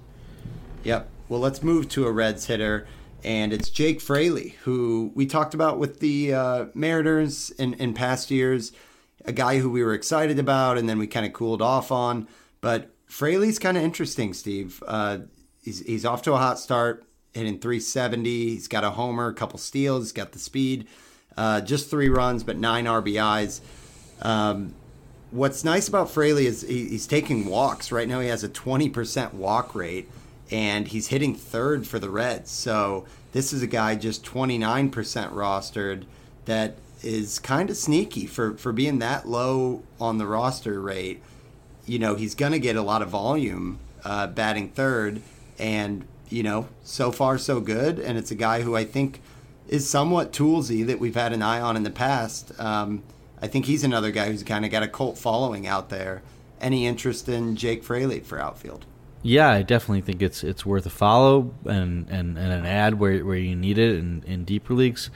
[0.83, 1.09] Yep.
[1.27, 2.87] Well, let's move to a Reds hitter,
[3.23, 8.31] and it's Jake Fraley, who we talked about with the uh, Mariners in, in past
[8.31, 8.71] years.
[9.25, 12.27] A guy who we were excited about, and then we kind of cooled off on.
[12.61, 14.81] But Fraley's kind of interesting, Steve.
[14.87, 15.19] Uh,
[15.61, 18.29] he's he's off to a hot start, hitting 370.
[18.29, 20.87] He's got a homer, a couple steals, he's got the speed.
[21.35, 23.59] Uh, just three runs, but nine RBIs.
[24.21, 24.73] Um,
[25.35, 27.91] what's nice about Fraley is he, he's taking walks.
[27.91, 30.09] Right now, he has a 20% walk rate,
[30.49, 32.49] and he's hitting third for the Reds.
[32.49, 34.91] So this is a guy just 29%
[35.33, 36.05] rostered
[36.45, 41.21] that is kind of sneaky for, for being that low on the roster rate.
[41.85, 45.21] You know, he's going to get a lot of volume uh, batting third,
[45.59, 47.99] and, you know, so far so good.
[47.99, 49.21] And it's a guy who I think
[49.67, 52.57] is somewhat toolsy that we've had an eye on in the past.
[52.59, 53.03] Um,
[53.41, 56.21] I think he's another guy who's kind of got a cult following out there.
[56.61, 58.85] Any interest in Jake Fraley for outfield?
[59.21, 63.25] Yeah, I definitely think it's it's worth a follow and, and, and an ad where
[63.25, 65.09] where you need it in, in deeper leagues.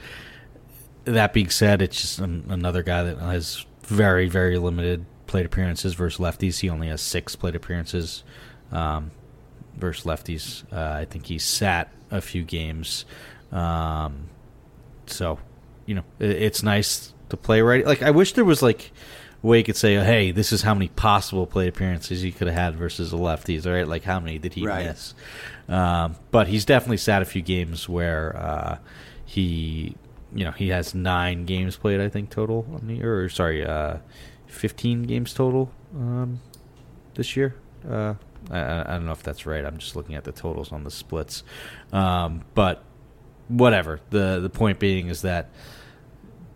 [1.04, 5.94] That being said, it's just an, another guy that has very very limited plate appearances
[5.94, 6.58] versus lefties.
[6.58, 8.24] He only has six plate appearances
[8.72, 9.12] um,
[9.76, 10.64] versus lefties.
[10.72, 13.04] Uh, I think he sat a few games,
[13.52, 14.28] um,
[15.06, 15.38] so
[15.86, 17.84] you know it, it's nice to play right.
[17.84, 18.92] Like I wish there was like
[19.42, 22.46] a way you could say, "Hey, this is how many possible play appearances he could
[22.46, 24.86] have had versus the lefties." All right, like how many did he right.
[24.86, 25.14] miss?
[25.68, 28.78] Um, but he's definitely sat a few games where uh,
[29.24, 29.96] he,
[30.34, 32.00] you know, he has nine games played.
[32.00, 33.98] I think total on the or sorry, uh,
[34.46, 36.40] fifteen games total um,
[37.14, 37.54] this year.
[37.88, 38.14] Uh,
[38.50, 39.64] I, I, don't know if that's right.
[39.64, 41.44] I'm just looking at the totals on the splits,
[41.92, 42.82] um, but
[43.48, 44.00] whatever.
[44.10, 45.50] the The point being is that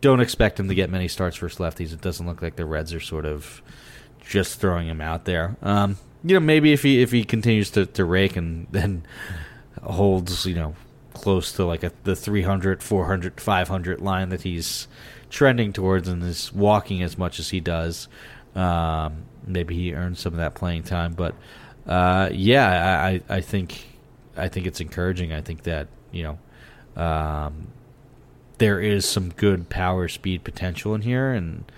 [0.04, 1.94] don't expect him to get many starts versus lefties.
[1.94, 3.62] It doesn't look like the Reds are sort of
[4.20, 5.56] just throwing him out there.
[5.62, 9.06] Um, you know, maybe if he if he continues to, to rake and then
[9.82, 10.74] holds, you know,
[11.14, 14.88] close to like a, the 300, 400, 500 line that he's
[15.30, 18.06] trending towards and is walking as much as he does,
[18.54, 21.14] um, maybe he earns some of that playing time.
[21.14, 21.34] But
[21.86, 23.86] uh, yeah, I, I think
[24.36, 25.32] I think it's encouraging.
[25.32, 27.68] I think that you know um,
[28.58, 31.70] there is some good power speed potential in here, and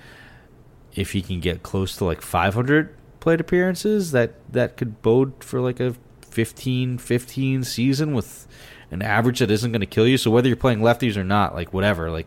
[0.95, 5.61] if he can get close to like 500 plate appearances, that that could bode for
[5.61, 8.47] like a 15 15 season with
[8.91, 10.19] an average that isn't going to kill you.
[10.19, 12.27] So whether you're playing lefties or not, like whatever, like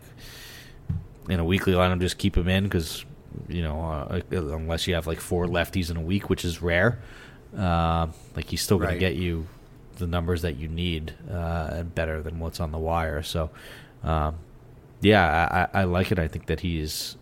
[1.30, 3.06] in a weekly lineup, just keep him in because
[3.48, 7.00] you know uh, unless you have like four lefties in a week, which is rare,
[7.58, 8.94] uh, like he's still going right.
[8.96, 9.48] to get you
[9.98, 13.22] the numbers that you need uh, and better than what's on the wire.
[13.22, 13.52] So
[14.04, 14.38] um,
[15.02, 16.20] yeah, I, I like it.
[16.20, 17.16] I think that he's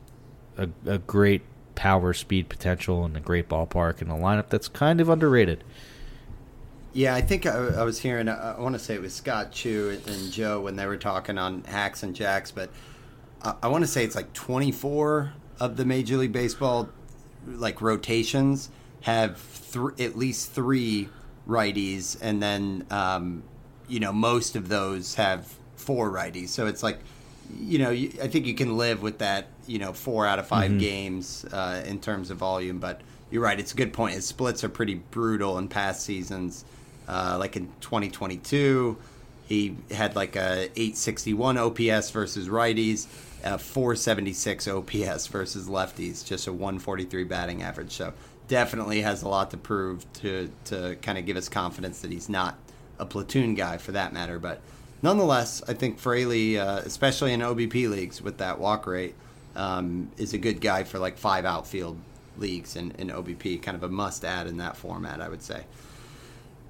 [0.57, 1.43] a, a great
[1.75, 5.63] power, speed potential, and a great ballpark in a lineup that's kind of underrated.
[6.93, 8.27] Yeah, I think I, I was hearing.
[8.27, 11.63] I, want to say it was Scott Chu and Joe when they were talking on
[11.65, 12.71] hacks and jacks, but
[13.43, 16.89] I, I want to say it's like 24 of the Major League Baseball
[17.45, 18.69] like rotations
[19.01, 19.39] have
[19.71, 21.09] th- at least three
[21.47, 23.43] righties, and then um,
[23.87, 25.53] you know most of those have
[25.87, 26.49] four righties.
[26.49, 26.99] So it's like,
[27.57, 29.47] you know, I think you can live with that.
[29.67, 30.79] You know, four out of 5 mm-hmm.
[30.79, 32.79] games uh, in terms of volume.
[32.79, 34.15] But you're right; it's a good point.
[34.15, 36.65] His splits are pretty brutal in past seasons.
[37.07, 38.97] Uh, like in 2022,
[39.47, 43.07] He had like a 861 OPS versus righties,
[43.45, 47.93] a 476 OPS versus lefties, just a 143 batting average.
[47.93, 48.13] So
[48.49, 52.27] definitely has a lot to prove to to kind of give us confidence that he's
[52.29, 52.57] not
[52.99, 54.37] a platoon guy for that matter.
[54.39, 54.59] But
[55.01, 59.15] nonetheless, I think Fraley, uh, especially in OBP leagues with that walk rate,
[59.55, 61.97] um, is a good guy for like five outfield
[62.37, 63.61] leagues in, in OBP.
[63.61, 65.63] Kind of a must add in that format, I would say.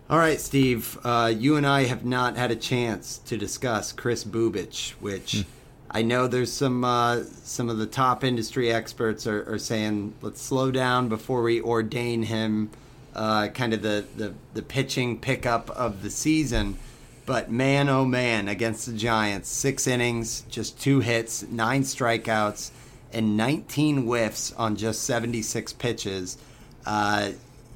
[0.10, 0.98] All right, Steve.
[1.04, 5.46] Uh, you and I have not had a chance to discuss Kris Bubic, which mm.
[5.92, 10.42] I know there's some uh, some of the top industry experts are, are, saying let's
[10.42, 12.70] slow down before we ordain him
[13.16, 16.78] uh, kind of the, the the pitching pickup of the season.
[17.28, 22.72] But man, oh man, against the Giants, six innings, just two hits, nine strikeouts,
[23.12, 26.38] and 19 whiffs on just 76 pitches.
[26.86, 27.32] Uh,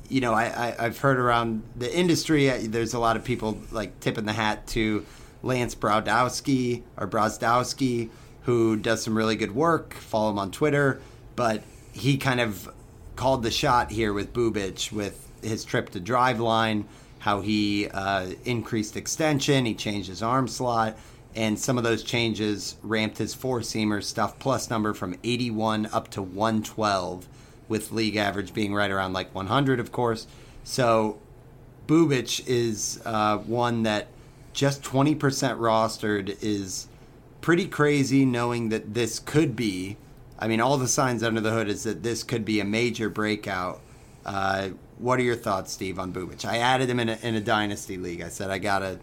[0.08, 2.50] you know, I, have heard around the industry.
[2.50, 5.06] Uh, there's a lot of people like tipping the hat to
[5.44, 8.10] Lance Brodowski or Brozdowski,
[8.44, 9.94] who does some really good work.
[9.96, 11.02] Follow him on Twitter,
[11.36, 12.72] but he kind of
[13.18, 16.86] called the shot here with Bubic with his trip to Driveline,
[17.22, 20.98] how he uh, increased extension, he changed his arm slot,
[21.36, 26.10] and some of those changes ramped his four seamer stuff plus number from 81 up
[26.10, 27.28] to 112
[27.68, 30.26] with league average being right around like 100, of course.
[30.64, 31.20] So
[31.86, 34.08] Bubic is uh, one that
[34.54, 36.88] just 20% rostered is
[37.40, 39.96] pretty crazy knowing that this could be.
[40.40, 43.10] I mean, all the signs under the hood is that this could be a major
[43.10, 43.80] breakout.
[44.26, 44.70] Uh,
[45.02, 46.46] what are your thoughts, Steve, on Bubic?
[46.46, 48.22] I added him in a, in a dynasty league.
[48.22, 49.00] I said I gotta,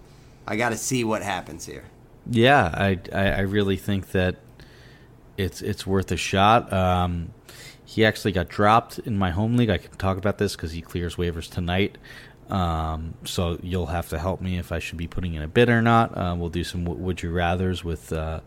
[0.46, 1.84] I gotta see what happens here.
[2.30, 4.36] Yeah, I, I, I really think that
[5.36, 6.72] it's it's worth a shot.
[6.72, 7.32] Um,
[7.84, 9.70] he actually got dropped in my home league.
[9.70, 11.96] I can talk about this because he clears waivers tonight.
[12.50, 15.68] Um, so you'll have to help me if I should be putting in a bid
[15.68, 16.16] or not.
[16.16, 18.40] Uh, we'll do some would you rather's with uh,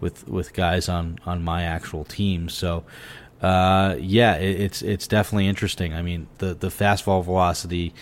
[0.00, 2.48] with with guys on on my actual team.
[2.48, 2.84] So
[3.44, 5.92] uh, yeah, it, it's it's definitely interesting.
[5.92, 7.92] I mean the the fastball velocity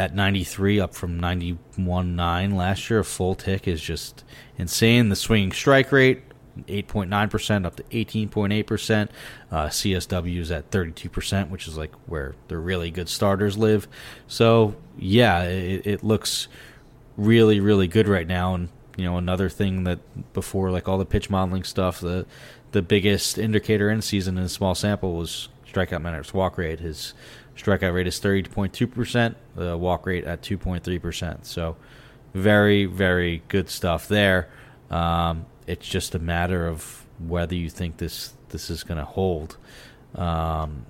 [0.00, 4.24] at 93 up from 91.9 last year a full tick is just
[4.56, 6.22] insane the swinging strike rate
[6.66, 9.08] 8.9% up to 18.8%.
[9.50, 13.86] Uh, CSW is at 32%, which is like where the really good starters live.
[14.26, 16.48] So, yeah, it, it looks
[17.16, 18.54] really, really good right now.
[18.54, 20.00] And, you know, another thing that
[20.32, 22.26] before, like all the pitch modeling stuff, the
[22.72, 26.80] the biggest indicator in season in a small sample was strikeout minutes walk rate.
[26.80, 27.14] His
[27.56, 31.44] strikeout rate is 30.2%, the walk rate at 2.3%.
[31.44, 31.76] So,
[32.34, 34.48] very, very good stuff there.
[34.90, 39.56] Um, it's just a matter of whether you think this this is going to hold.
[40.14, 40.86] Um,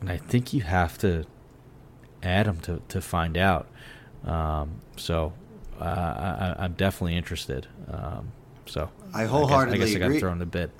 [0.00, 1.24] and I think you have to
[2.22, 3.68] add him to, to find out.
[4.24, 5.32] Um, so
[5.80, 7.66] uh, I, am definitely interested.
[7.90, 8.32] Um,
[8.66, 10.70] so I wholeheartedly I guess I, got to throw in the bit.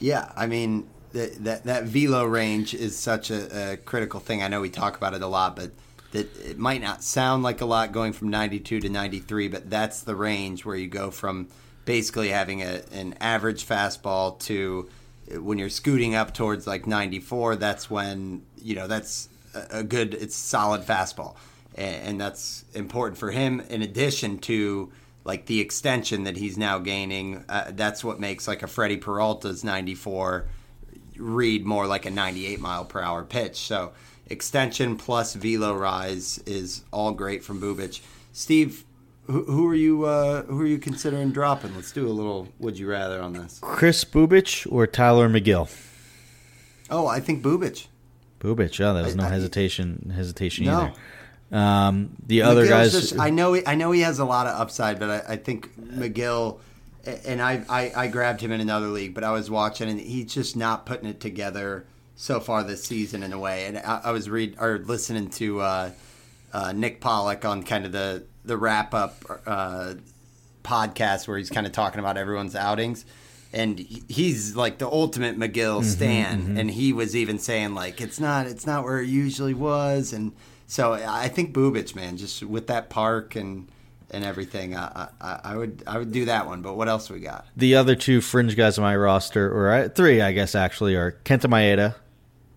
[0.00, 4.42] Yeah, I mean that that, that velo range is such a, a, critical thing.
[4.42, 5.70] I know we talk about it a lot, but
[6.12, 10.02] that it might not sound like a lot going from 92 to 93, but that's
[10.02, 11.48] the range where you go from
[11.84, 14.88] basically having a, an average fastball to
[15.38, 19.28] when you're scooting up towards like 94 that's when you know that's
[19.70, 21.36] a, good it's solid fastball
[21.76, 24.90] and, and, that's important for him in addition to
[25.24, 29.64] like the extension that he's now gaining uh, that's what makes like a Freddie Peralta's
[29.64, 30.46] 94
[31.16, 33.92] read more like a 98 mile per hour pitch so
[34.26, 38.00] extension plus velo rise is all great from Bubic
[38.32, 38.84] Steve
[39.30, 40.04] who, who are you?
[40.04, 41.74] Uh, who are you considering dropping?
[41.74, 42.48] Let's do a little.
[42.58, 43.60] Would you rather on this?
[43.62, 45.70] Kris Bubic or Tylor Megill?
[46.90, 47.86] Oh, I think Bubic.
[48.40, 48.80] Bubic.
[48.80, 50.12] Oh, was no I, hesitation.
[50.14, 50.80] Hesitation no.
[50.80, 50.92] either.
[51.52, 52.92] Um, the other guys.
[52.92, 53.54] Just, I know.
[53.54, 56.60] He, I know he has a lot of upside, but I, I think Megill
[57.04, 60.32] And I, I, I grabbed him in another league, but I was watching, and he's
[60.32, 63.64] just not putting it together so far this season in a way.
[63.64, 65.90] And I, I was read or listening to uh,
[66.52, 69.94] uh, Nick Pollack on kind of the the wrap up uh,
[70.62, 73.04] podcast where he's kind of talking about everyone's outings.
[73.52, 76.58] And he's like the ultimate Megill mm-hmm, stan, mm-hmm.
[76.58, 80.32] and he was even saying like it's not it's not where it usually was, and
[80.70, 83.66] so I think Bubic, man, just with that park and
[84.12, 86.62] and everything, I, I, I, would I would do that one.
[86.62, 87.44] But what else we got?
[87.56, 91.16] The other two fringe guys on my roster, or uh, three, I guess, actually, are
[91.24, 91.96] Kenta Maeda,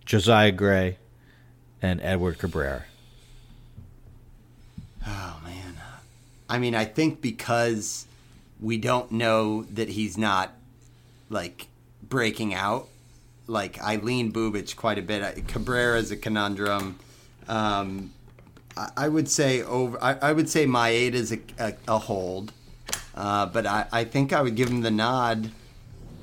[0.05, 0.99] Josiah Gray,
[1.81, 2.85] and Edward Cabrera.
[5.07, 5.79] Oh man,
[6.47, 8.05] I mean, I think because
[8.61, 10.53] we don't know that he's not
[11.31, 11.65] like
[12.07, 12.89] breaking out.
[13.47, 15.47] Like I lean Bubic quite a bit.
[15.47, 16.99] Cabrera is a conundrum.
[17.47, 18.11] Um,
[18.97, 20.01] I would say over.
[20.01, 22.51] I, I would say Maeda is a, a, a hold,
[23.15, 25.51] uh, but I, I think I would give him the nod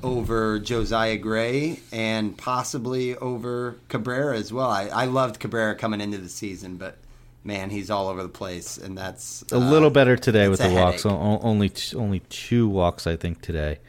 [0.03, 4.69] over Josiah Gray and possibly over Cabrera as well.
[4.69, 6.97] I, I loved Cabrera coming into the season, but
[7.43, 10.69] man, he's all over the place, and that's uh, a little better today with the
[10.73, 11.05] walks.
[11.05, 13.79] O- only t- only two walks, I think, today,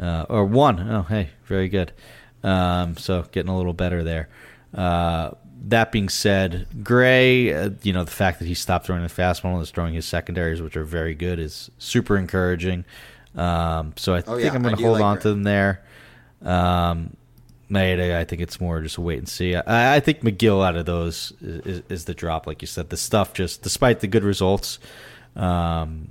[0.00, 0.80] uh, or one.
[0.90, 1.92] Oh, hey, very good.
[2.42, 4.28] Um, so getting a little better there.
[4.72, 5.32] Uh,
[5.66, 9.54] that being said, Gray, uh, you know, the fact that he stopped throwing the fastball
[9.54, 12.84] and is throwing his secondaries, which are very good, is super encouraging.
[13.34, 15.22] Um, so I oh, think yeah, I'm going to hold like on Gray.
[15.22, 15.84] to them there.
[16.42, 17.16] Um,
[17.70, 19.54] Maeda, I think it's more just a wait and see.
[19.54, 22.88] I, I think Megill out of those is, is, the drop, like you said.
[22.88, 24.78] The stuff just, despite the good results,
[25.36, 26.08] um,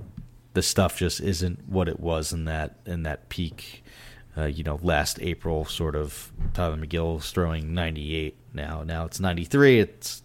[0.54, 3.82] the stuff just isn't what it was in that in that peak.
[4.36, 6.30] Uh, you know, last April, sort of.
[6.54, 8.82] Tylor Megill's throwing 98 now.
[8.82, 9.80] Now it's 93.
[9.80, 10.22] It's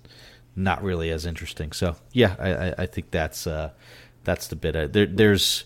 [0.56, 1.72] not really as interesting.
[1.72, 3.72] So yeah, I, I think that's uh,
[4.24, 4.92] that's the bit.
[4.92, 5.64] There, there's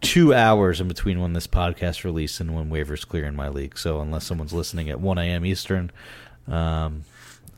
[0.00, 3.78] two hours in between when this podcast released and when waivers clear in my league.
[3.78, 5.46] So unless someone's listening at 1 a.m.
[5.46, 5.90] Eastern,
[6.48, 7.04] um,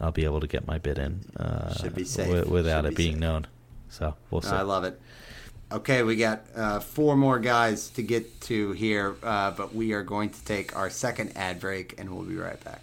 [0.01, 2.27] I'll be able to get my bid in uh, be safe.
[2.27, 3.21] W- without Should it being safe.
[3.21, 3.47] known.
[3.89, 4.51] So we'll see.
[4.51, 5.01] I love it.
[5.73, 10.03] Okay, we got uh, four more guys to get to here, uh, but we are
[10.03, 12.83] going to take our second ad break and we'll be right back.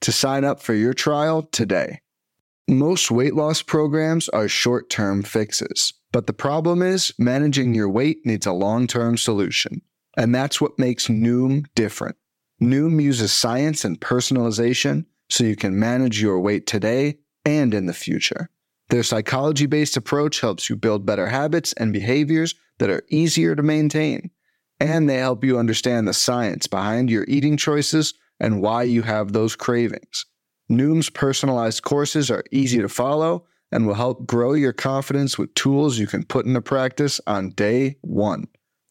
[0.00, 2.00] to sign up for your trial today.
[2.68, 8.18] Most weight loss programs are short term fixes, but the problem is managing your weight
[8.24, 9.82] needs a long term solution.
[10.16, 12.16] And that's what makes Noom different.
[12.60, 17.92] Noom uses science and personalization so you can manage your weight today and in the
[17.92, 18.50] future.
[18.88, 23.62] Their psychology based approach helps you build better habits and behaviors that are easier to
[23.62, 24.30] maintain.
[24.78, 29.32] And they help you understand the science behind your eating choices and why you have
[29.32, 30.26] those cravings.
[30.70, 35.98] Noom's personalized courses are easy to follow and will help grow your confidence with tools
[35.98, 38.48] you can put into practice on day one.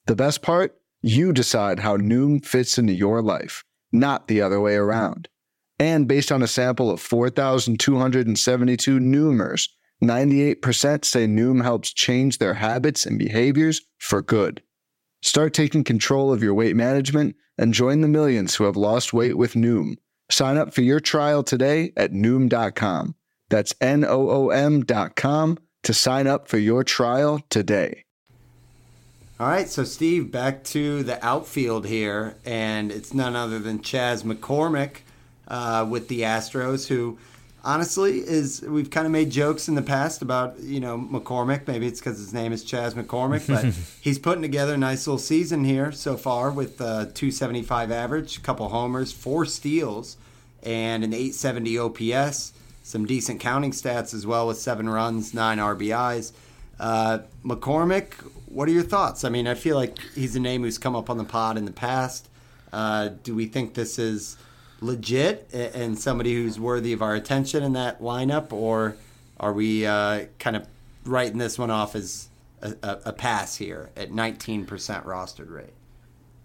[0.08, 0.80] The best part?
[1.02, 5.30] You decide how Noom fits into your life, not the other way around.
[5.78, 9.70] And based on a sample of 4,272 Noomers,
[10.04, 14.62] 98% say Noom helps change their habits and behaviors for good.
[15.26, 19.36] Start taking control of your weight management and join the millions who have lost weight
[19.36, 19.96] with Noom.
[20.30, 23.16] Sign up for your trial today at Noom.com.
[23.50, 28.04] That's N O O M.com to sign up for your trial today.
[29.40, 34.22] All right, so Steve, back to the outfield here, and it's none other than Chas
[34.22, 34.98] McCormick
[35.48, 37.18] uh, with the Astros, who
[37.66, 41.68] honestly is we've kind of made jokes in the past about you know McCormick.
[41.68, 45.18] Maybe it's because his name is Chas McCormick, but he's putting together a nice little
[45.18, 50.16] season here so far with uh, 275 average, a couple homers, four steals,
[50.64, 52.54] and an 870 OPS.
[52.84, 56.34] Some decent counting stats as well with seven runs, nine RBIs.
[56.80, 58.14] Uh, McCormick,
[58.46, 59.24] what are your thoughts?
[59.24, 61.66] I mean, I feel like he's a name who's come up on the pod in
[61.66, 62.30] the past.
[62.72, 64.38] Uh, do we think this is
[64.86, 68.96] legit and somebody who's worthy of our attention in that lineup, or
[69.40, 70.68] are we uh, kind of
[71.04, 72.30] writing this one off as
[72.62, 72.76] a,
[73.06, 74.66] a, pass here at 19%
[75.06, 75.74] rostered rate?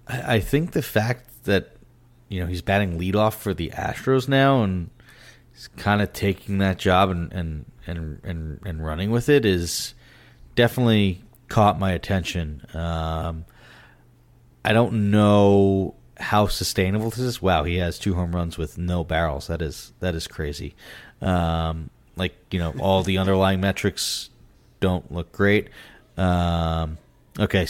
[0.06, 1.76] I think the fact that
[2.28, 4.90] you know he's batting leadoff for the Astros now and
[5.52, 9.94] he's kind of taking that job and and and and, and running with it is
[10.56, 12.66] definitely caught my attention.
[12.74, 13.44] Um,
[14.64, 17.42] I don't know how sustainable this is.
[17.42, 19.46] Wow, he has two home runs with no barrels.
[19.48, 20.74] That is that is crazy.
[21.20, 24.30] Um, like you know, all the underlying metrics
[24.80, 25.68] don't look great.
[26.16, 26.98] Um,
[27.38, 27.64] okay,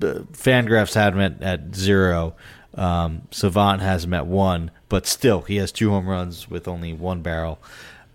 [0.00, 2.34] Fangraphs had him at, at zero.
[2.74, 6.92] Um, Savant has him at one, but still, he has two home runs with only
[6.92, 7.58] one barrel.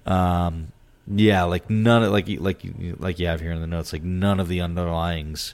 [0.06, 0.72] Um,
[1.08, 2.62] Yeah, like none of like like
[3.00, 5.54] like you have here in the notes, like none of the underlyings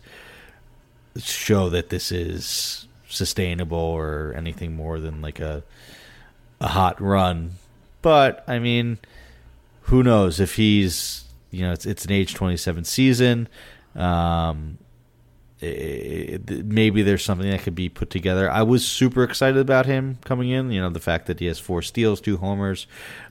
[1.18, 2.87] show that this is
[3.18, 5.64] sustainable or anything more than like a
[6.62, 7.52] a hot run.
[8.02, 9.00] But I mean,
[9.84, 13.50] who knows if he's you know it's it's an age twenty seven season.
[13.96, 14.78] Um,
[15.60, 18.50] it, maybe there's something that could be put together.
[18.50, 20.72] I was super excited about him coming in.
[20.72, 22.86] You know, the fact that he has four steals, two homers.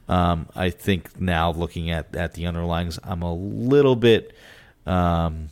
[0.09, 4.35] Um, I think now looking at at the underlyings, I'm a little bit
[4.87, 5.51] um,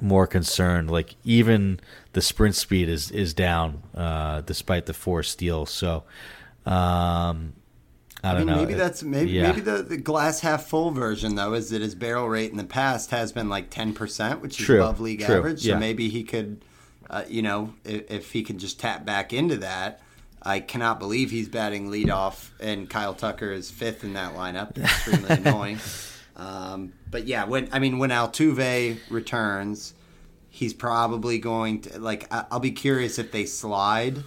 [0.00, 0.90] more concerned.
[0.90, 1.80] Like even
[2.12, 5.70] the sprint speed is is down uh, despite the four steals.
[5.70, 6.04] So.
[6.66, 7.54] Um,
[8.22, 8.56] I I don't mean, know.
[8.62, 9.48] maybe that's maybe Yeah.
[9.48, 12.64] maybe the, the glass half full version though is that his barrel rate in the
[12.64, 15.64] past has been like ten percent, which is True, above league true, average.
[15.64, 15.74] yeah.
[15.74, 16.62] So maybe he could,
[17.08, 20.02] uh, you know, if, if he could just tap back into that.
[20.42, 24.76] I cannot believe he's batting leadoff and Kyle Tucker is fifth in that lineup.
[24.76, 25.78] Extremely annoying.
[26.36, 29.94] Um, but yeah, when I mean when Altuve returns,
[30.50, 32.26] he's probably going to like.
[32.30, 34.18] I'll be curious if they slide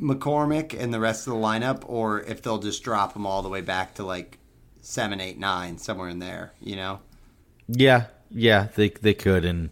[0.00, 3.48] McCormick and the rest of the lineup, or if they'll just drop them all the
[3.48, 4.38] way back to like
[4.82, 6.52] seven, eight, nine, somewhere in there.
[6.60, 7.00] You know,
[7.68, 9.70] Yeah, yeah, they they could, and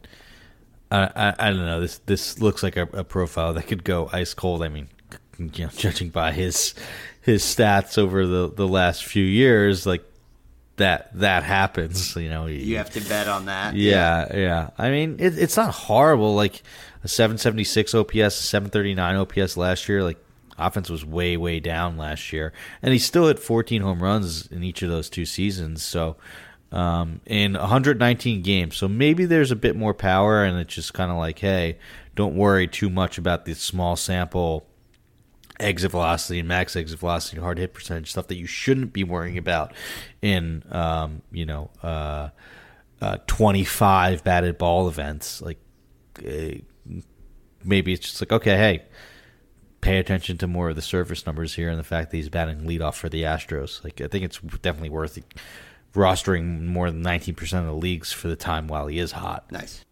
[0.91, 1.81] I I, I don't know.
[1.81, 4.63] This this looks like a, a profile that could go ice cold.
[4.63, 4.89] I mean,
[5.39, 6.75] you know, judging by his
[7.21, 10.05] his stats over the the last few years, like
[10.77, 12.15] that that happens.
[12.17, 13.75] You know, you have to bet on that.
[13.75, 14.71] yeah, yeah.
[14.79, 16.35] I mean, it, it's not horrible.
[16.35, 16.63] Like
[17.05, 20.03] a 776 OPS, 739 OPS last year.
[20.03, 20.19] Like
[20.59, 22.53] offense was way, way down last year,
[22.83, 25.83] and he still hit 14 home runs in each of those two seasons.
[25.83, 26.17] So
[26.73, 31.11] um, in 119 games, so maybe there's a bit more power, and it's just kind
[31.11, 31.79] of like, hey,
[32.15, 34.67] don't worry too much about the small sample
[35.61, 39.39] exit velocity and max exit velocity, hard hit percentage, stuff that you shouldn't be worrying
[39.39, 39.73] about
[40.23, 42.29] in, um, you know, uh,
[43.01, 45.43] uh, 25 batted ball events.
[45.43, 45.59] Like,
[46.27, 46.57] uh,
[47.65, 48.85] maybe it's just like, okay, hey,
[49.81, 52.61] pay attention to more of the surface numbers here and the fact that he's batting
[52.61, 53.85] leadoff for the Astros.
[53.85, 55.19] Like, I think it's definitely worth
[55.95, 59.51] rostering more than 19% of the leagues for the time while he is hot.
[59.51, 59.85] Nice.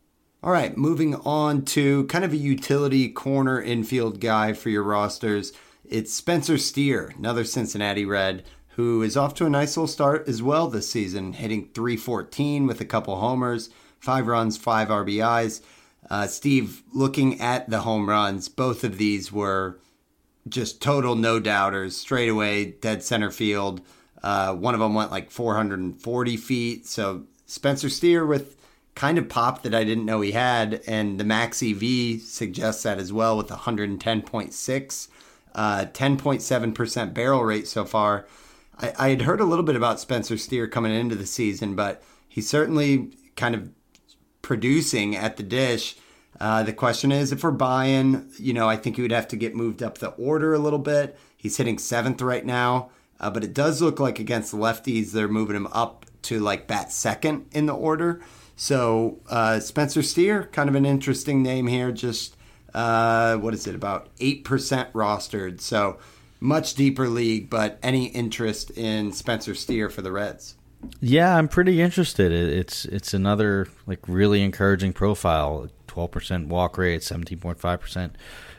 [0.45, 5.55] All right, moving on to kind of a utility corner infield guy for your rosters.
[5.87, 8.45] It's Spencer Steer, another Cincinnati Red,
[8.77, 12.79] who is off to a nice little start as well this season, hitting 314 with
[12.83, 15.63] a couple homers, five runs, five RBIs.
[16.11, 19.81] Uh, Steve, looking at the home runs, both of these were
[20.47, 23.81] just total no doubters, straight away, dead center field.
[24.23, 26.87] Uh, one of them went like 440 feet.
[26.87, 28.59] So Spencer Steer with
[28.95, 32.99] kind of pop that I didn't know he had, and the max EV suggests that
[32.99, 35.09] as well with 110.6,
[35.55, 38.27] uh, 10.7% barrel rate so far.
[38.79, 42.03] I, I had heard a little bit about Spencer Steer coming into the season, but
[42.29, 43.71] he's certainly kind of
[44.43, 45.97] producing at the dish.
[46.41, 49.37] Uh, the question is if we're buying, you know, I think he would have to
[49.37, 51.19] get moved up the order a little bit.
[51.37, 52.91] He's hitting seventh right now,
[53.21, 56.93] uh, but it does look like against lefties, they're moving him up to like bat
[56.93, 58.21] second in the order.
[58.57, 61.91] So uh, Spencer Steer, kind of an interesting name here.
[61.93, 62.37] Just
[62.73, 63.75] uh, what is it?
[63.75, 65.61] About eight percent rostered.
[65.61, 65.99] So
[66.41, 67.51] much deeper league.
[67.51, 70.57] But any interest in Spencer Steer for the Reds?
[71.01, 72.31] Yeah, I'm pretty interested.
[72.33, 75.69] It's it's another like really encouraging profile.
[75.87, 78.17] Twelve percent walk rate, seventeen point five percent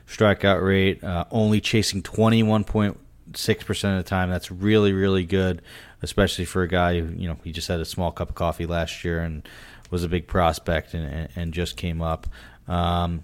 [0.07, 2.97] strikeout rate, uh, only chasing twenty one point
[3.33, 4.29] six percent of the time.
[4.29, 5.61] That's really really good,
[6.01, 8.65] especially for a guy who you know he just had a small cup of coffee
[8.65, 9.47] last year and
[9.91, 12.27] was a big prospect and, and, just came up.
[12.67, 13.23] Um,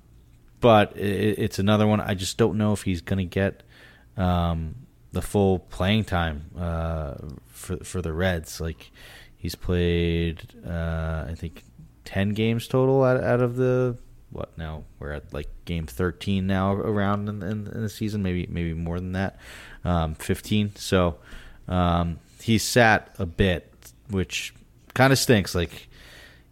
[0.59, 1.99] but it, it's another one.
[1.99, 3.63] I just don't know if he's going to get
[4.17, 4.75] um,
[5.11, 7.15] the full playing time uh,
[7.47, 8.61] for for the Reds.
[8.61, 8.91] Like
[9.35, 11.63] he's played, uh, I think,
[12.05, 13.97] ten games total out, out of the
[14.29, 14.83] what now?
[14.99, 18.23] We're at like game thirteen now around in, in, in the season.
[18.23, 19.37] Maybe maybe more than that,
[19.83, 20.75] um, fifteen.
[20.75, 21.17] So
[21.67, 23.73] um, he's sat a bit,
[24.09, 24.53] which
[24.93, 25.53] kind of stinks.
[25.53, 25.89] Like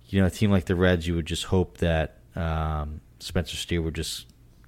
[0.10, 3.82] you know, a team like the Reds, you would just hope that um, Spencer Steer
[3.82, 4.26] would just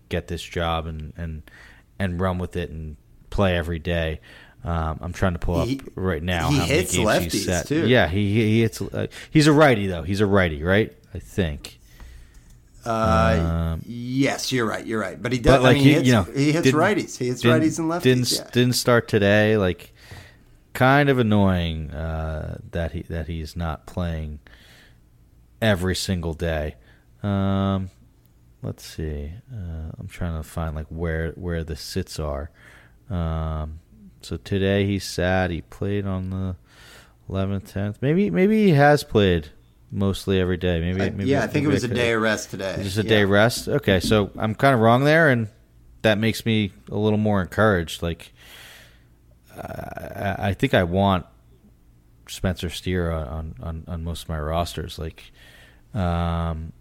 [0.10, 1.44] get this job and and
[2.00, 2.98] and run with it and
[3.30, 4.20] play every day.
[4.64, 6.50] Um, I'm trying to pull He- up right now.
[6.50, 7.88] he hits lefties, too.
[7.88, 8.82] Yeah, he he, he hits.
[8.82, 10.04] Uh, he's a righty though.
[10.04, 10.96] He's a righty, right?
[11.14, 11.80] I think.
[12.84, 14.86] Uh, yes, you're right.
[14.86, 15.22] You're right.
[15.22, 15.54] But he does.
[15.56, 17.18] Um, But like I mean, he, he hits, you know, he hits righties.
[17.18, 18.02] He hits righties and lefties.
[18.02, 18.50] Didn't yeah.
[18.52, 19.58] didn't start today.
[19.58, 19.94] Like,
[20.74, 24.39] kind of annoying uh, that he that he's not playing
[25.62, 26.76] every single day.
[27.24, 27.89] Um,
[28.64, 29.32] let's see.
[29.53, 32.49] Uh, I'm trying to find like where where the sits are.
[33.09, 33.80] Um,
[34.22, 35.51] so today he sat.
[35.51, 36.55] He played on the
[37.30, 37.95] 11th, 10th.
[38.01, 39.49] Maybe maybe he has played
[39.91, 40.80] mostly every day.
[40.80, 42.78] Maybe, I- maybe yeah, I think it was a day of rest today.
[42.82, 43.09] Just a Yeah.
[43.09, 43.68] day rest.
[43.68, 45.47] Okay, so I'm kind of wrong there, and
[46.01, 48.01] that makes me a little more encouraged.
[48.01, 48.32] Like,
[49.55, 51.26] I, I think I want
[52.28, 54.97] Spencer Steer on, on, on, on most of my rosters.
[54.97, 55.32] Like,
[55.94, 56.72] um,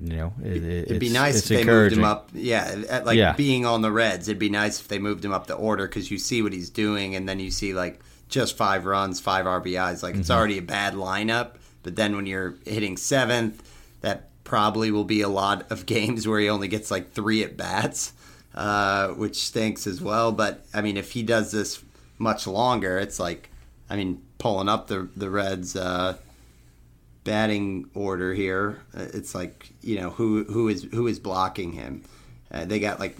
[0.00, 2.30] you know, it, It'd be nice if they moved him up.
[2.32, 3.32] Yeah, at, like Yeah.
[3.32, 6.10] being on the Reds, it'd be nice if they moved him up the order because
[6.10, 10.02] you see what he's doing, and then you see like just five runs, five RBIs.
[10.02, 10.20] Like Mm-hmm.
[10.20, 13.62] it's already a bad lineup, but then when you're hitting seventh,
[14.02, 17.56] that probably will be a lot of games where he only gets like three at
[17.56, 18.12] bats,
[18.54, 20.30] uh, which stinks as well.
[20.30, 21.82] But I mean, if he does this
[22.18, 23.50] much longer, it's like,
[23.90, 25.74] I mean, pulling up the the Reds.
[25.74, 26.18] Uh,
[27.24, 28.80] batting order here.
[28.96, 32.02] Uh, It's like you know who who is who is blocking him.
[32.50, 33.16] Uh, they got like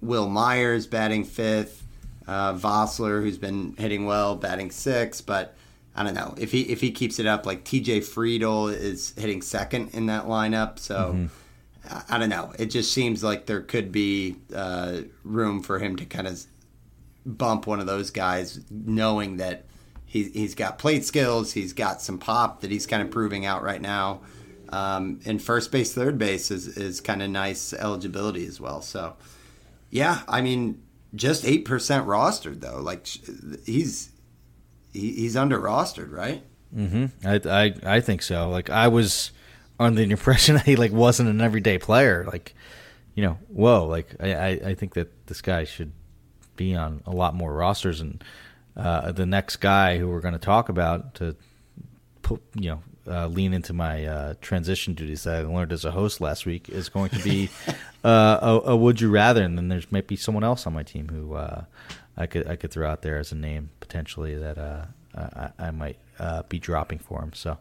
[0.00, 1.82] Wil Myers batting fifth,
[2.26, 5.54] uh, Vosler who's been hitting well batting sixth, but
[5.96, 7.46] I don't know if he if he keeps it up.
[7.46, 8.00] Like T.J.
[8.00, 11.12] Friedl is hitting second in that lineup, so.
[11.12, 12.50] I- I don't know.
[12.58, 16.42] It just seems like there could be uh, room for him to kind of
[17.26, 19.66] bump one of those guys, knowing that
[20.14, 23.64] he, he's got plate skills, he's got some pop that he's kind of proving out
[23.64, 24.20] right now.
[24.68, 28.80] Um, and first base, third base is, is kind of nice eligibility as well.
[28.80, 29.16] So,
[29.90, 30.80] yeah, I mean,
[31.16, 32.80] just 8% rostered, though.
[32.80, 33.08] Like,
[33.66, 34.12] he's
[34.92, 36.44] he, he's under rostered, right?
[36.72, 37.06] Mm-hmm.
[37.26, 38.48] I, I I think so.
[38.48, 39.32] Like I was
[39.80, 42.24] under the impression that he like wasn't an everyday player.
[42.24, 42.54] Like,
[43.16, 43.84] you know, whoa.
[43.84, 45.90] Like I, I, I think that this guy should
[46.54, 48.00] be on a lot more rosters.
[48.00, 48.22] And
[48.76, 51.36] uh, the next guy who we're going to talk about to
[52.22, 55.90] put, you know, uh, lean into my uh, transition duties that I learned as a
[55.90, 57.50] host last week is going to be
[58.04, 60.82] uh, a, a would you rather, and then there's might be someone else on my
[60.82, 61.64] team who uh,
[62.16, 65.70] I could I could throw out there as a name potentially that uh, I, I
[65.70, 67.32] might uh, be dropping for him.
[67.34, 67.58] So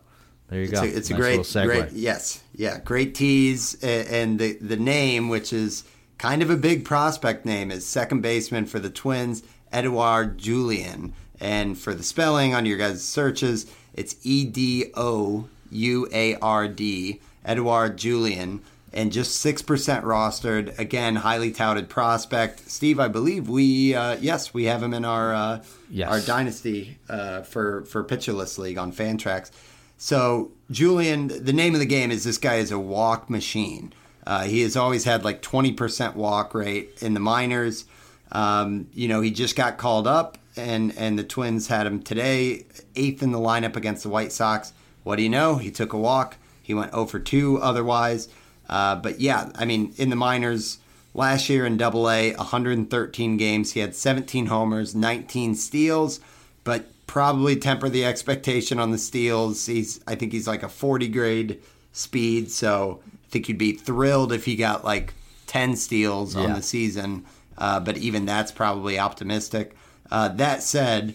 [0.48, 0.84] there you It's go.
[0.84, 5.52] a, it's a great, great, yes, yeah, great tease, a- and the the name, which
[5.52, 5.84] is
[6.18, 9.44] kind of a big prospect name, is second baseman for the Twins,
[9.74, 16.08] Edouard Julien, and for the spelling on your guys' searches, it's E D O U
[16.14, 18.62] A R D, Edouard Julien,
[18.94, 20.78] and just six percent rostered.
[20.80, 22.70] Again, highly touted prospect.
[22.70, 26.10] Steve, I believe we, uh, yes, we have him in our uh, Yes.
[26.10, 29.52] our dynasty uh, for for Pitcher List League on Fantrax.
[29.98, 33.94] So Julien, the name of the game is this guy is a walk machine.
[34.26, 37.86] Uh, he has always had like twenty percent walk rate in the minors.
[38.34, 42.66] Um, you know, he just got called up, and and the Twins had him today,
[42.96, 44.74] eighth in the lineup against the White Sox.
[45.04, 45.56] What do you know?
[45.58, 46.38] He took a walk.
[46.62, 48.30] He went 0 for 2 otherwise.
[48.70, 50.80] Uh, but yeah, I mean, in the minors
[51.14, 56.22] last year in Double A, 113 games, he had 17 homers, 19 steals,
[56.64, 59.66] but probably temper the expectation on the steals.
[59.66, 61.62] He's, I think he's like a 40 grade
[61.92, 65.14] speed, so I think you'd be thrilled if he got like
[65.48, 67.26] 10 steals on the season.
[67.58, 69.76] Uh, but even that's probably optimistic.
[70.12, 71.14] Uh, that said,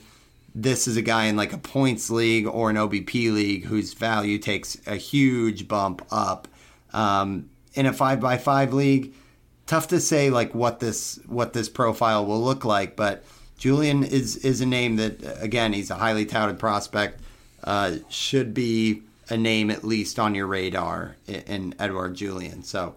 [0.55, 4.39] this is a guy in like a points league or an OBP league whose value
[4.39, 6.49] takes a huge bump up.
[6.93, 9.15] Um, in a five by five league,
[9.67, 13.25] tough to say like what this what this profile will look like, but
[13.59, 17.21] Julien is is a name that again he's a highly touted prospect.
[17.63, 22.63] Uh, should be a name at least on your radar in, in Edward Julien.
[22.63, 22.95] So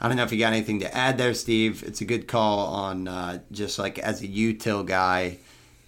[0.00, 1.82] I don't know if you got anything to add there, Steve.
[1.86, 5.38] It's a good call on uh, just like as a util guy.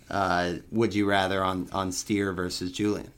[0.09, 3.13] Uh, would you rather on on Steer versus Julien?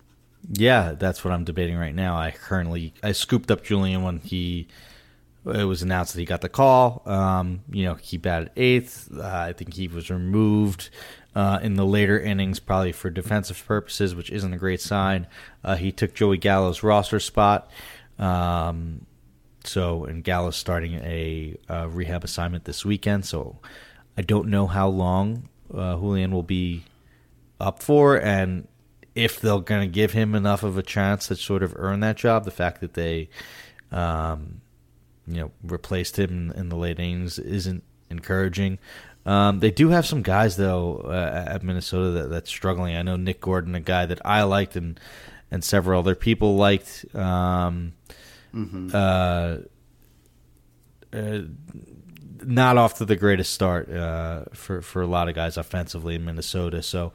[0.50, 2.16] Yeah, that's what I'm debating right now.
[2.16, 4.68] I currently I scooped up Julien when he
[5.44, 7.02] it was announced that he got the call.
[7.06, 9.08] Um, you know, he batted eighth.
[9.14, 10.90] Uh, I think he was removed
[11.34, 15.26] uh, in the later innings, probably for defensive purposes, which isn't a great sign.
[15.64, 17.70] Uh, he took Joey Gallo's roster spot.
[18.18, 19.06] Um,
[19.68, 23.26] so, and Gallo's starting a uh, rehab assignment this weekend.
[23.26, 23.58] So,
[24.16, 26.84] I don't know how long uh, Julien will be
[27.60, 28.66] up for, and
[29.14, 32.16] if they're going to give him enough of a chance to sort of earn that
[32.16, 32.44] job.
[32.44, 33.28] The fact that they,
[33.90, 34.60] um,
[35.26, 38.78] you know, replaced him in the late innings isn't encouraging.
[39.26, 42.96] Um, they do have some guys though uh, at Minnesota that, that's struggling.
[42.96, 44.98] I know Nick Gordon, a guy that I liked, and
[45.50, 47.04] and several other people liked.
[47.14, 47.92] Um,
[48.94, 49.58] uh,
[51.12, 51.40] uh,
[52.42, 56.24] not off to the greatest start uh, for for a lot of guys offensively in
[56.24, 56.82] Minnesota.
[56.82, 57.12] So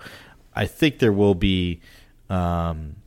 [0.54, 1.82] I think there will be,
[2.30, 2.98] um,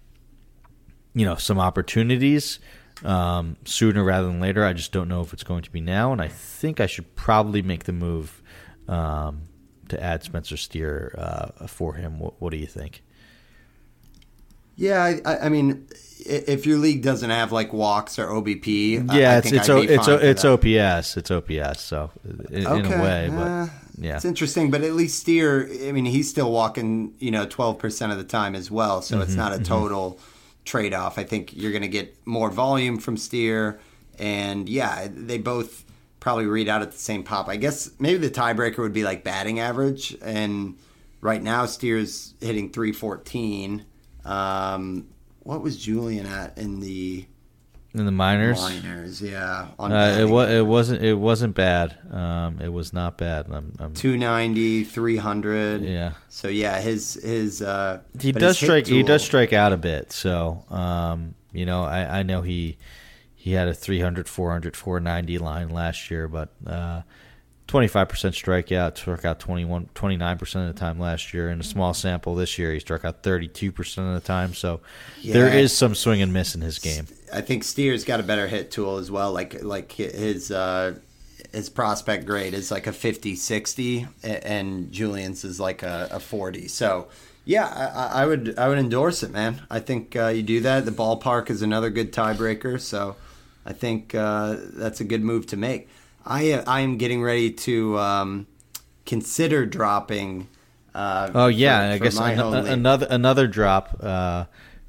[1.14, 2.58] you know, some opportunities
[3.04, 4.64] um, sooner rather than later.
[4.64, 7.14] I just don't know if it's going to be now, and I think I should
[7.14, 8.42] probably make the move
[8.88, 9.42] um,
[9.88, 12.18] to add Spencer Steer uh, for him.
[12.18, 13.02] What, what do you think?
[14.76, 15.88] Yeah, I, I mean,
[16.28, 20.08] if your league doesn't have like walks or OBP, yeah, I it's it's o, it's
[20.08, 21.80] o, it's OPS, it's OPS.
[21.80, 22.10] So
[22.50, 22.78] in, okay.
[22.78, 23.66] in a way, but uh,
[23.98, 24.70] yeah, it's interesting.
[24.70, 28.24] But at least Steer, I mean, he's still walking, you know, twelve percent of the
[28.24, 29.02] time as well.
[29.02, 29.64] So mm-hmm, it's not a mm-hmm.
[29.64, 30.64] total mm-hmm.
[30.64, 31.18] trade off.
[31.18, 33.80] I think you're going to get more volume from Steer,
[34.18, 35.84] and yeah, they both
[36.20, 37.48] probably read out at the same pop.
[37.48, 40.76] I guess maybe the tiebreaker would be like batting average, and
[41.20, 43.84] right now Steer's hitting three fourteen.
[44.26, 45.08] Um,
[45.40, 47.26] what was Julien at in the
[47.94, 48.60] in the minors?
[48.60, 49.68] Minors, yeah.
[49.78, 51.96] Uh, it was it wasn't it wasn't bad.
[52.12, 53.46] Um, it was not bad.
[53.46, 55.82] I'm, I'm 290, 300.
[55.82, 56.12] Yeah.
[56.28, 60.12] So yeah, his his uh, he does his strike he does strike out a bit.
[60.12, 62.76] So um, you know, I, I know he
[63.34, 67.02] he had a 300, 400, 490 line last year, but uh,
[67.68, 71.50] 25% strikeout, struck out 21, 29% of the time last year.
[71.50, 74.54] In a small sample this year, he struck out 32% of the time.
[74.54, 74.80] So
[75.20, 75.34] yeah.
[75.34, 77.08] there is some swing and miss in his game.
[77.32, 79.32] I think Steer's got a better hit tool as well.
[79.32, 80.94] Like like his uh,
[81.52, 86.68] his prospect grade is like a 50 60, and Julien's is like a, a 40.
[86.68, 87.08] So
[87.44, 89.62] yeah, I, I, would I would endorse it, man.
[89.70, 90.84] I think uh, you do that.
[90.84, 92.80] The ballpark is another good tiebreaker.
[92.80, 93.16] So
[93.64, 95.88] I think uh, that's a good move to make.
[96.26, 98.46] I I am getting ready to um,
[99.04, 100.48] consider dropping.
[100.94, 104.46] Uh, oh yeah, for, I guess an, another another drop uh,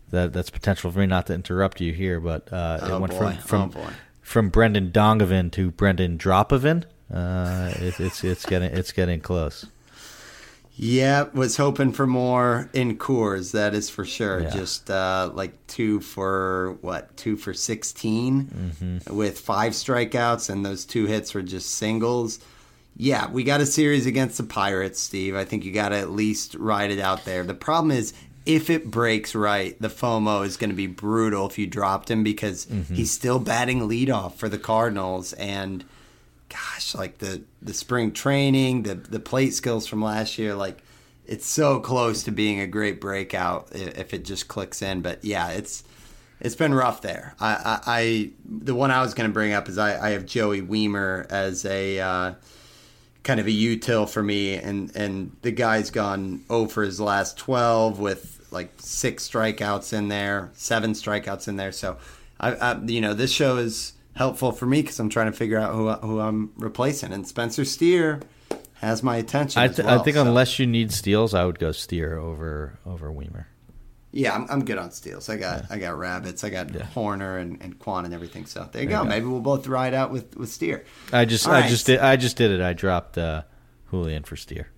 [0.10, 3.14] that that's potential for me not to interrupt you here, but uh, oh, it went
[3.14, 3.38] boy.
[3.42, 3.90] from from, oh,
[4.22, 6.86] from Brendan Donovan to Brendan Dropovin.
[7.14, 9.66] Uh, it, it's it's getting it's getting close.
[10.80, 13.52] Yeah, was hoping for more in Coors.
[13.52, 14.42] That is for sure.
[14.42, 14.50] Yeah.
[14.52, 17.18] Just uh, like two for what?
[17.18, 19.16] Two for 16 mm-hmm.
[19.16, 22.40] with five strikeouts, and those two hits were just singles.
[22.96, 25.36] Yeah, we got a series against the Pirates, Steve.
[25.36, 27.44] I think you got to at least ride it out there.
[27.44, 28.14] The problem is,
[28.46, 32.24] if it breaks right, the FOMO is going to be brutal if you dropped him
[32.24, 32.94] because mm-hmm.
[32.94, 35.84] he's still batting leadoff for the Cardinals and
[36.50, 40.80] gosh, like the the spring training, the the plate skills from last year, like
[41.26, 45.02] it's so close to being a great breakout if it just clicks in.
[45.02, 45.84] But yeah, it's
[46.40, 47.36] it's been rough there.
[47.40, 50.26] I, I, I the one I was going to bring up is I, I have
[50.26, 52.34] Joey Wiemer as a uh,
[53.24, 58.00] kind of a util for me, and and the guy's gone over his last twelve
[58.00, 61.72] with like six strikeouts in there, seven strikeouts in there.
[61.72, 61.98] So
[62.40, 65.60] I, I you know this show is helpful for me because I'm trying to figure
[65.60, 67.14] out who who I'm replacing.
[67.14, 68.22] And Spencer Steer
[68.76, 69.62] has my attention.
[69.62, 70.22] I, th- well, I think so.
[70.22, 73.46] unless you need steals, I would go Steer over over Wiemer.
[74.12, 75.30] Yeah, I'm, I'm good on steals.
[75.30, 75.76] I got yeah.
[75.76, 76.44] I got rabbits.
[76.44, 76.88] I got yeah.
[76.96, 78.46] Hoerner and, and Kwan and everything.
[78.46, 79.04] So there you, there go.
[79.04, 79.10] go.
[79.10, 80.86] Maybe we'll both ride out with with Steer.
[81.14, 81.70] I just All I right.
[81.70, 82.62] just did I just did it.
[82.62, 83.44] I dropped uh,
[83.92, 84.70] Julien for Steer.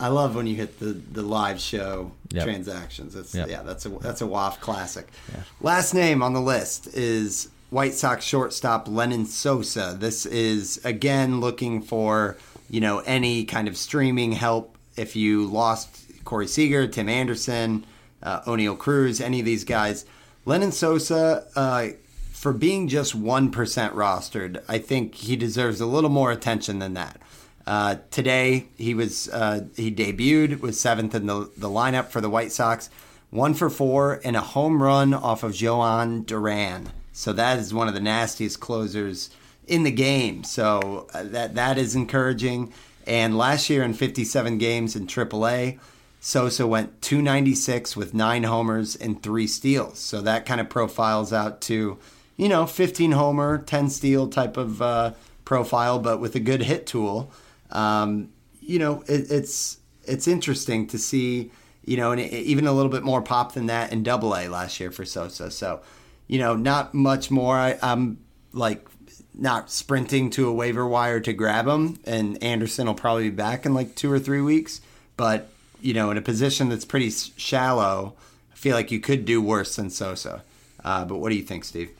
[0.00, 2.44] I love when you hit the, the live show yep.
[2.44, 3.16] transactions.
[3.16, 3.48] It's, yep.
[3.48, 5.08] Yeah, that's a that's a WAF classic.
[5.32, 5.40] Yeah.
[5.60, 9.94] Last name on the list is White Sox shortstop Lenyn Sosa.
[9.98, 12.38] This is again looking for
[12.70, 17.84] you know any kind of streaming help if you lost Corey Seager, Tim Anderson,
[18.22, 20.06] uh, Oneil Cruz, any of these guys.
[20.46, 21.88] Lenyn Sosa, uh,
[22.32, 26.94] for being just one percent rostered, I think he deserves a little more attention than
[26.94, 27.20] that.
[27.66, 32.30] Uh, today he was uh, he debuted was seventh in the the lineup for the
[32.30, 32.88] White Sox,
[33.28, 36.88] one for four and a home run off of Jhoan Duran.
[37.18, 39.28] So that is one of the nastiest closers
[39.66, 40.44] in the game.
[40.44, 42.72] So uh, that that is encouraging.
[43.08, 45.80] And last year in 57 games in AAA,
[46.20, 49.98] Sosa went 296 with nine homers and three steals.
[49.98, 51.98] So that kind of profiles out to,
[52.36, 55.14] you know, 15 homer, 10 steal type of uh,
[55.44, 57.32] profile, but with a good hit tool.
[57.72, 58.28] Um,
[58.60, 61.50] you know, it, it's it's interesting to see,
[61.84, 64.78] you know, and even a little bit more pop than that in Double A last
[64.78, 65.50] year for Sosa.
[65.50, 65.80] So
[66.28, 67.56] you know, not much more.
[67.56, 68.18] I, I'm
[68.52, 68.86] like
[69.34, 73.66] not sprinting to a waiver wire to grab him, and Anderson will probably be back
[73.66, 74.80] in like two or three weeks.
[75.16, 75.48] But
[75.80, 78.14] you know, in a position that's pretty shallow,
[78.52, 80.44] I feel like you could do worse than Sosa.
[80.84, 81.90] Uh, but what do you think, Steve?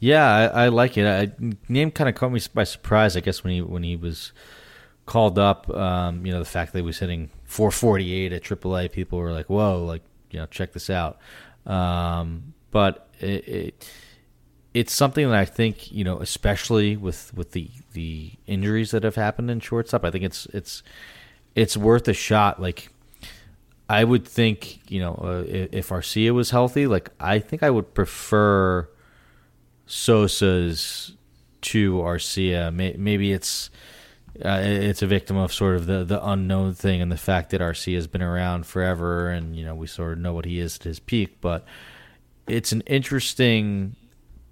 [0.00, 1.06] Yeah, I, I like it.
[1.06, 1.32] I,
[1.68, 3.16] name kind of caught me by surprise.
[3.16, 4.32] I guess when he when he was
[5.06, 9.18] called up, um, you know, the fact that he was hitting 448 at AAA, people
[9.18, 11.18] were like, "Whoa!" Like, you know, check this out.
[11.66, 13.90] Um, but it, it,
[14.74, 19.16] it's something that I think you know, especially with with the the injuries that have
[19.16, 20.04] happened in shortstop.
[20.04, 20.82] I think it's it's
[21.54, 22.60] it's worth a shot.
[22.60, 22.90] Like
[23.88, 27.94] I would think, you know, uh, if Arcia was healthy, like I think I would
[27.94, 28.88] prefer
[29.86, 31.16] Sosa's
[31.62, 32.72] to Arcia.
[32.72, 33.70] Maybe it's
[34.44, 37.60] uh, it's a victim of sort of the the unknown thing and the fact that
[37.60, 40.76] Arcia has been around forever, and you know we sort of know what he is
[40.76, 41.64] at his peak, but
[42.48, 43.96] it's an interesting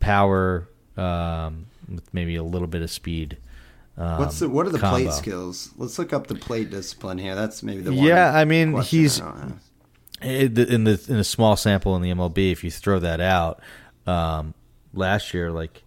[0.01, 3.39] power um, with maybe a little bit of speed.
[3.99, 5.05] Um, What's the, what are the combo.
[5.05, 5.71] plate skills?
[5.77, 7.35] Let's look up the plate discipline here.
[7.35, 8.05] That's maybe the one.
[8.05, 9.53] Yeah, I mean, he's- I
[10.23, 13.21] in the in the in a small sample in the MLB, if you throw that
[13.21, 13.61] out,
[14.07, 14.55] um,
[14.95, 15.83] last year, like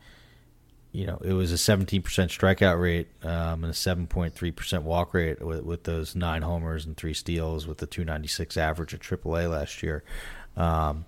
[0.92, 5.62] you know, it was a 17% strikeout rate um, and a 7.3% walk rate with,
[5.64, 10.04] with those nine homers and three steals with the 296 average at AAA last year.
[10.58, 11.06] Um,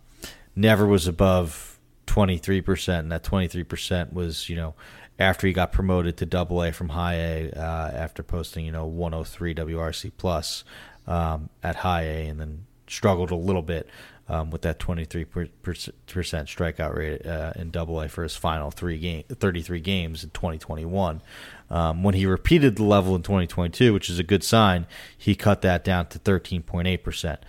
[0.55, 4.75] never was above 23%, and that 23% was, you know,
[5.19, 8.85] after he got promoted to Double A from High A uh, after posting, you know,
[8.85, 10.63] 103 WRC plus
[11.07, 13.87] um, at High A, and then struggled a little bit
[14.27, 18.97] um, with that 23 percent strikeout rate uh, in Double A for his final three
[18.97, 21.21] game, 33 games in 2021.
[21.69, 24.87] Um, when he repeated the level in 2022, which is a good sign,
[25.17, 27.39] he cut that down to 13.8 percent.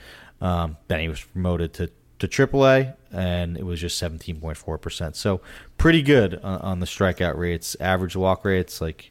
[0.41, 1.91] Um, then he was promoted to
[2.23, 5.17] to AAA, and it was just 17.4 percent.
[5.17, 5.41] So
[5.77, 8.81] pretty good on, on the strikeout rates, average walk rates.
[8.81, 9.11] Like,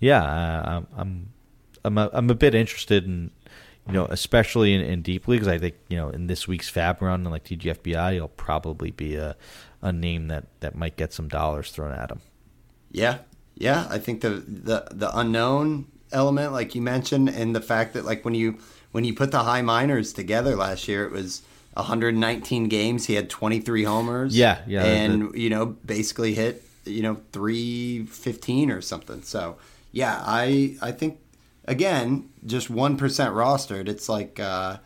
[0.00, 1.28] yeah, I, I'm I'm
[1.84, 3.30] I'm a, I'm a bit interested in
[3.86, 5.46] you know, especially in, in deep leagues.
[5.46, 9.16] I think you know in this week's Fab run, and like TGFBI, he'll probably be
[9.16, 9.36] a
[9.82, 12.20] a name that that might get some dollars thrown at him.
[12.90, 13.18] Yeah,
[13.54, 13.86] yeah.
[13.90, 18.24] I think the the the unknown element, like you mentioned, and the fact that like
[18.24, 18.58] when you
[18.92, 21.42] when you put the high minors together last year, it was
[21.76, 23.06] 119 games.
[23.06, 24.36] He had 23 homers.
[24.36, 29.22] Yeah, yeah, and you know basically hit you know 315 or something.
[29.22, 29.56] So
[29.92, 31.18] yeah, I I think
[31.66, 33.88] again just one percent rostered.
[33.88, 34.78] It's like uh,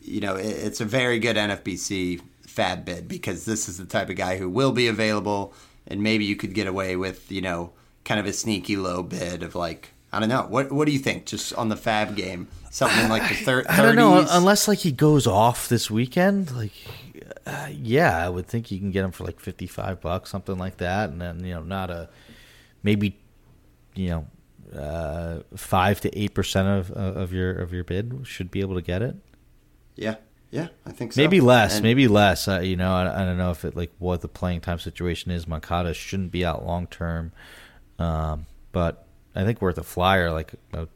[0.00, 4.08] you know it, it's a very good NFBC fab bid because this is the type
[4.08, 5.52] of guy who will be available,
[5.86, 7.72] and maybe you could get away with you know
[8.04, 10.98] kind of a sneaky low bid of like I don't know what what do you
[10.98, 13.66] think just on the fab game something like the third.
[13.68, 16.52] I don't know unless like he goes off this weekend.
[16.52, 16.72] Like,
[17.46, 20.56] uh, yeah, I would think you can get him for like fifty five bucks, something
[20.56, 22.08] like that, and then you know not a
[22.82, 23.18] maybe
[23.94, 28.60] you know uh, five to eight percent of of your of your bid should be
[28.60, 29.16] able to get it.
[29.96, 30.16] yeah,
[30.50, 31.20] yeah, I think so.
[31.20, 32.48] Maybe less, And- maybe less.
[32.48, 35.30] Uh, you know, I, I don't know if it like what the playing time situation
[35.30, 35.46] is.
[35.46, 37.32] Moncada shouldn't be out long term,
[37.98, 40.30] um, but I think worth a flyer.
[40.30, 40.88] Like, I would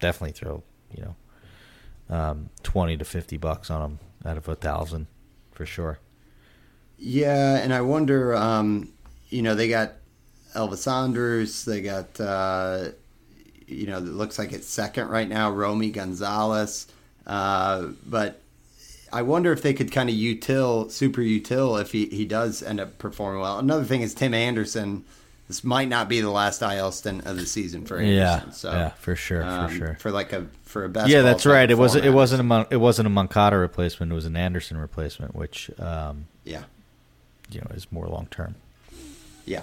[0.00, 0.62] definitely throw
[0.94, 5.06] you know um, twenty to fifty bucks on them out of a thousand
[5.52, 5.98] for sure.
[6.96, 8.92] Yeah, and I wonder, um,
[9.28, 9.94] you know, they got
[10.54, 12.90] Elvis Andrus, they got, uh,
[13.66, 16.86] you know, it looks like it's second right now, Romy Gonzalez.
[17.26, 18.40] Uh, but
[19.12, 22.78] I wonder if they could kind of util, super util, if he, he does end
[22.80, 23.58] up performing well.
[23.58, 25.04] Another thing is Tim Anderson.
[25.48, 28.48] This might not be the last IL stint of the season for Anderson.
[28.48, 29.96] Yeah, so, yeah, for sure, um, for sure.
[30.00, 31.10] For like a for a best.
[31.10, 31.70] yeah, that's right.
[31.70, 32.06] It wasn't.
[32.06, 34.10] It wasn't a Mon- it wasn't a Moncada replacement.
[34.10, 36.62] It was an Anderson replacement, which um, Yeah.
[37.50, 38.54] you know is more long term.
[39.44, 39.60] Yeah.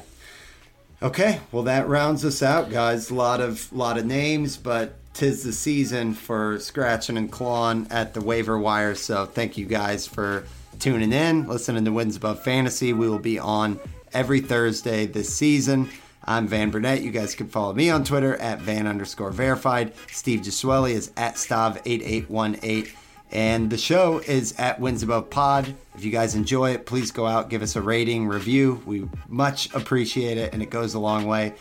[1.01, 3.09] Okay, well that rounds us out, guys.
[3.09, 8.13] A lot of lot of names, but tis the season for scratching and clawing at
[8.13, 8.93] the waiver wire.
[8.93, 10.43] So thank you guys for
[10.79, 12.93] tuning in, listening to Wins Above Fantasy.
[12.93, 13.79] We will be on
[14.13, 15.89] every Thursday this season.
[16.23, 17.01] I'm Van Burnett.
[17.01, 19.93] You guys can follow me on Twitter at Van underscore verified.
[20.11, 22.95] Steve Gesuele is at Stav8818.
[23.31, 25.73] And the show is at Wins Above Pod.
[25.95, 28.81] If you guys enjoy it, please go out, give us a rating, review.
[28.85, 31.53] We much appreciate it, and it goes a long way.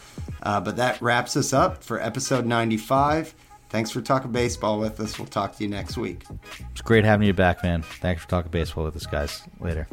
[0.42, 3.34] Uh, but that wraps us up for episode 95.
[3.68, 5.16] Thanks for talking baseball with us.
[5.16, 6.24] We'll talk to you next week.
[6.72, 7.82] It's great having you back, man.
[7.82, 9.42] Thanks for talking baseball with us, guys.
[9.60, 9.86] Later.